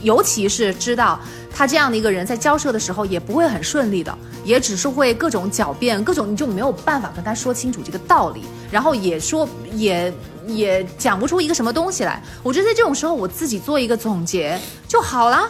[0.00, 1.18] 尤其是知道
[1.54, 10.12] 他这样的一个人，在交涉的时候也不会很顺利的，也只是会各种狡辩，各种你就没有办法跟他说清楚这个道理，然后也说也
[10.46, 12.22] 也讲不出一个什么东西来。
[12.42, 14.58] 我觉得在这种时候，我自己做一个总结
[14.88, 15.48] 就好了，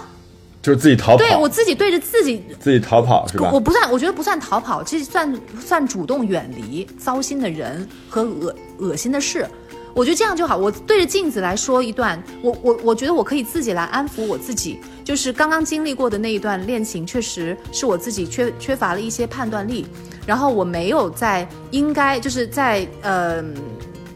[0.62, 1.18] 就是自己逃跑。
[1.18, 3.50] 对我自己对着自己自己逃跑是吧？
[3.52, 9.48] 我不算，我觉得不算逃跑，这算算主动远离糟心的人和恶恶心的事。
[9.94, 10.56] 我觉得这样就好。
[10.56, 14.80] 我对着镜子来说一段，我我我觉得我可以自己来安抚我自己。
[15.04, 19.86] 就是刚刚经历过的那一段恋情，确实是我自己缺缺乏了一些判断力，
[20.26, 23.44] 然后我没有在应该就是在呃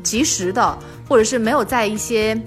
[0.03, 2.41] 及时的，或者是没有在一些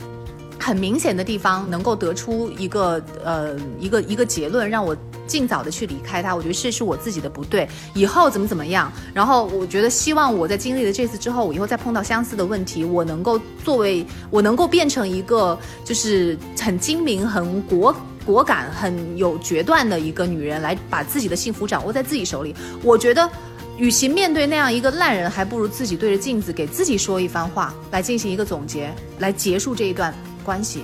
[0.59, 4.95] 很明显的地方能够得出一个呃一个一个结论，让我。
[5.27, 7.67] 尽早的去离开他，我觉得这是我自己的不对。
[7.93, 8.91] 以后怎么怎么样？
[9.13, 17.93] 然后我觉得希望我在经历了这次之后，我以后再碰到相似的问题，我能够作为我能够变成一个就是很精明、很果
[18.25, 22.55] 果敢、很有决断的一个女人，来把自己的幸福掌握在自己手里。
[22.83, 23.29] 我觉得，
[23.77, 30.13] 与其面对那样一个烂人，还不如自己对着镜子给自己说一番话，来进行一个总结，来结束这一段
[30.43, 30.81] 关系。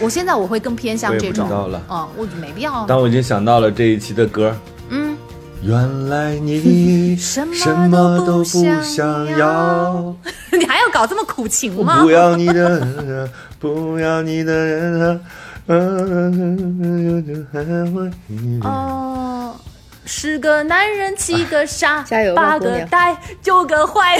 [0.00, 1.48] 我现在我会更偏向这种，
[1.88, 2.84] 嗯，我没必要。
[2.86, 4.54] 但我已经想到了这一期的歌，
[4.88, 5.16] 嗯，
[5.62, 10.14] 原来你 什么都不想要，
[10.52, 12.02] 你还要搞这么苦情吗？
[12.02, 15.20] 不要你的，不要你的人啊！
[18.62, 19.56] 哦，
[20.04, 24.18] 十个男人七个傻，加油八个呆，九个坏，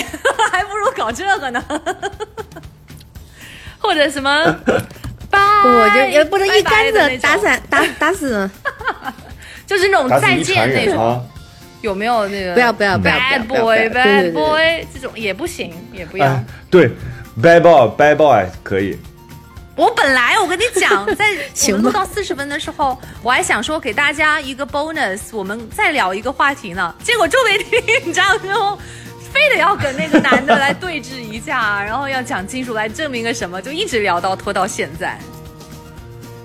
[0.51, 1.63] 还不如搞这个呢，
[3.79, 4.57] 或者什么。
[5.62, 8.49] 不，就也不能一竿子打散打打死，
[9.66, 11.26] 就是那种再见那种，
[11.80, 12.55] 有没有那个？
[12.55, 16.39] 不要不要不要，bad boy bad boy 这种也不行，也不要。
[16.70, 16.91] 对
[17.41, 18.99] ，bad boy bad boy 可以。
[19.76, 21.24] 我本来我跟你讲， 在
[21.66, 26.95] 我们录到四十分的时候，我还想说给大家一个 bonus，我们再聊一个话题呢。
[27.03, 28.78] 结果就没听，你知道吗？
[29.35, 35.18] 非得要跟那个男的来对峙一下， 然后要讲清楚来证明个什么，就一直聊到拖到现在。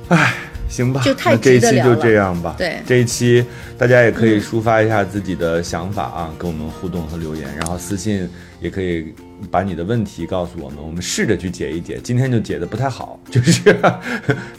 [0.09, 0.33] 唉，
[0.67, 2.55] 行吧，就太这一期就这样吧。
[2.57, 3.45] 对，这一期
[3.77, 8.27] 大家也可以抒发一下自己的想法啊，跟我们互动和留言，然后私信
[8.60, 9.14] 也可以
[9.49, 11.99] 把你的问题告诉我们，我们试着去解一解。
[12.03, 13.76] 今天就解的不太好， 就是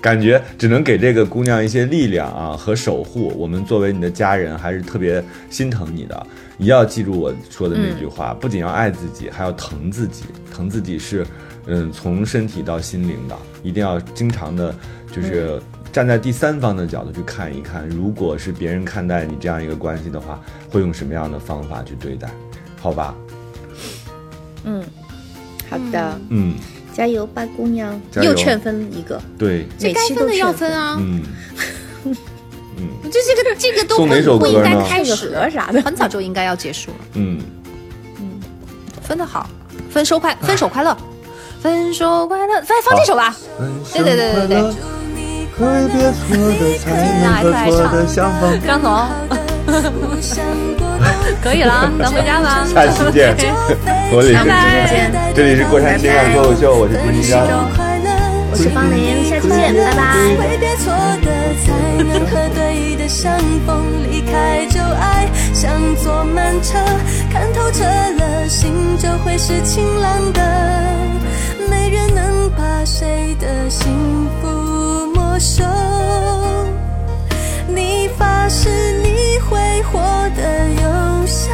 [0.00, 3.32] 感觉只能给这个姑娘一些力量啊和守护。
[3.36, 6.26] 我们作为你的家人，还是特别心疼你的。
[6.56, 10.24] 你要记住我说的那句话，不仅要爱自己，还要疼自己。
[10.52, 11.26] 疼自己是，
[11.66, 14.74] 嗯，从身体到心灵的，一定要经常的，
[15.10, 20.38] 就是站在第三方的角度去看一看，如果是别人看待你这样一个关系的话，
[20.68, 22.28] 会用什么样的方法去对待？
[22.78, 23.14] 好吧？
[24.64, 24.84] 嗯，
[25.68, 26.18] 好的。
[26.28, 26.54] 嗯，
[26.92, 28.00] 加油吧，姑娘！
[28.20, 29.20] 又劝分一个。
[29.38, 30.96] 对，这该分的要分啊。
[31.00, 31.22] 嗯。
[32.04, 32.14] 嗯
[33.12, 36.96] 这这个这个都不不应该开始啥的， 很早就应该要结束了。
[37.14, 37.40] 嗯
[38.18, 38.40] 嗯，
[39.02, 39.48] 分的好，
[39.90, 40.96] 分手快，分手快乐，
[41.60, 43.36] 分手快乐，再放这首吧。
[43.92, 44.74] 对对对对对。
[45.60, 48.16] 来来唱，
[48.66, 48.90] 张总，
[51.42, 52.66] 可以了，咱回家吧。
[52.66, 53.34] 下期见，
[54.12, 54.44] 我李是
[55.34, 57.46] 这里是过山情感脱口秀，我是朱金章。
[58.52, 60.02] 我是方玲，下期见，拜拜。
[60.36, 60.92] 挥别错
[61.22, 61.26] 的，
[61.62, 61.70] 才
[62.02, 63.70] 能和对的相逢。
[64.10, 65.70] 离开旧爱，像
[66.02, 66.76] 坐慢车，
[67.32, 70.40] 看透彻了，心就会是晴朗的。
[71.70, 73.86] 没人能把谁的幸
[74.42, 75.62] 福没收。
[77.74, 78.68] 你发誓
[79.02, 80.00] 你会活
[80.36, 81.50] 得有笑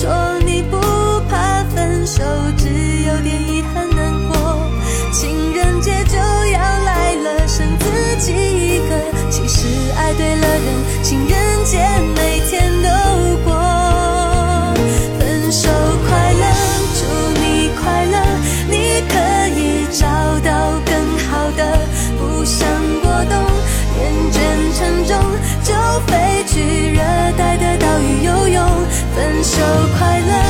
[0.00, 0.49] 说
[29.50, 29.56] 就
[29.98, 30.49] 快乐，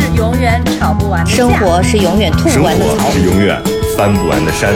[0.21, 2.85] 永远吵不完的架生活是永远吐生不完的。
[3.11, 3.59] 是永远
[3.97, 4.71] 翻不完的山。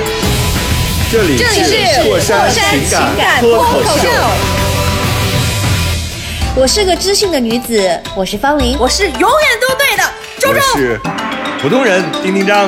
[1.11, 4.09] 这里是霍山情情感感脱口口秀。
[6.55, 7.79] 我是个知性的女子，
[8.15, 8.75] 我是方玲。
[8.79, 9.29] 我是永远
[9.61, 10.03] 都对的，
[10.39, 10.59] 周周。
[10.73, 10.99] 我是
[11.61, 12.67] 普通人丁丁张。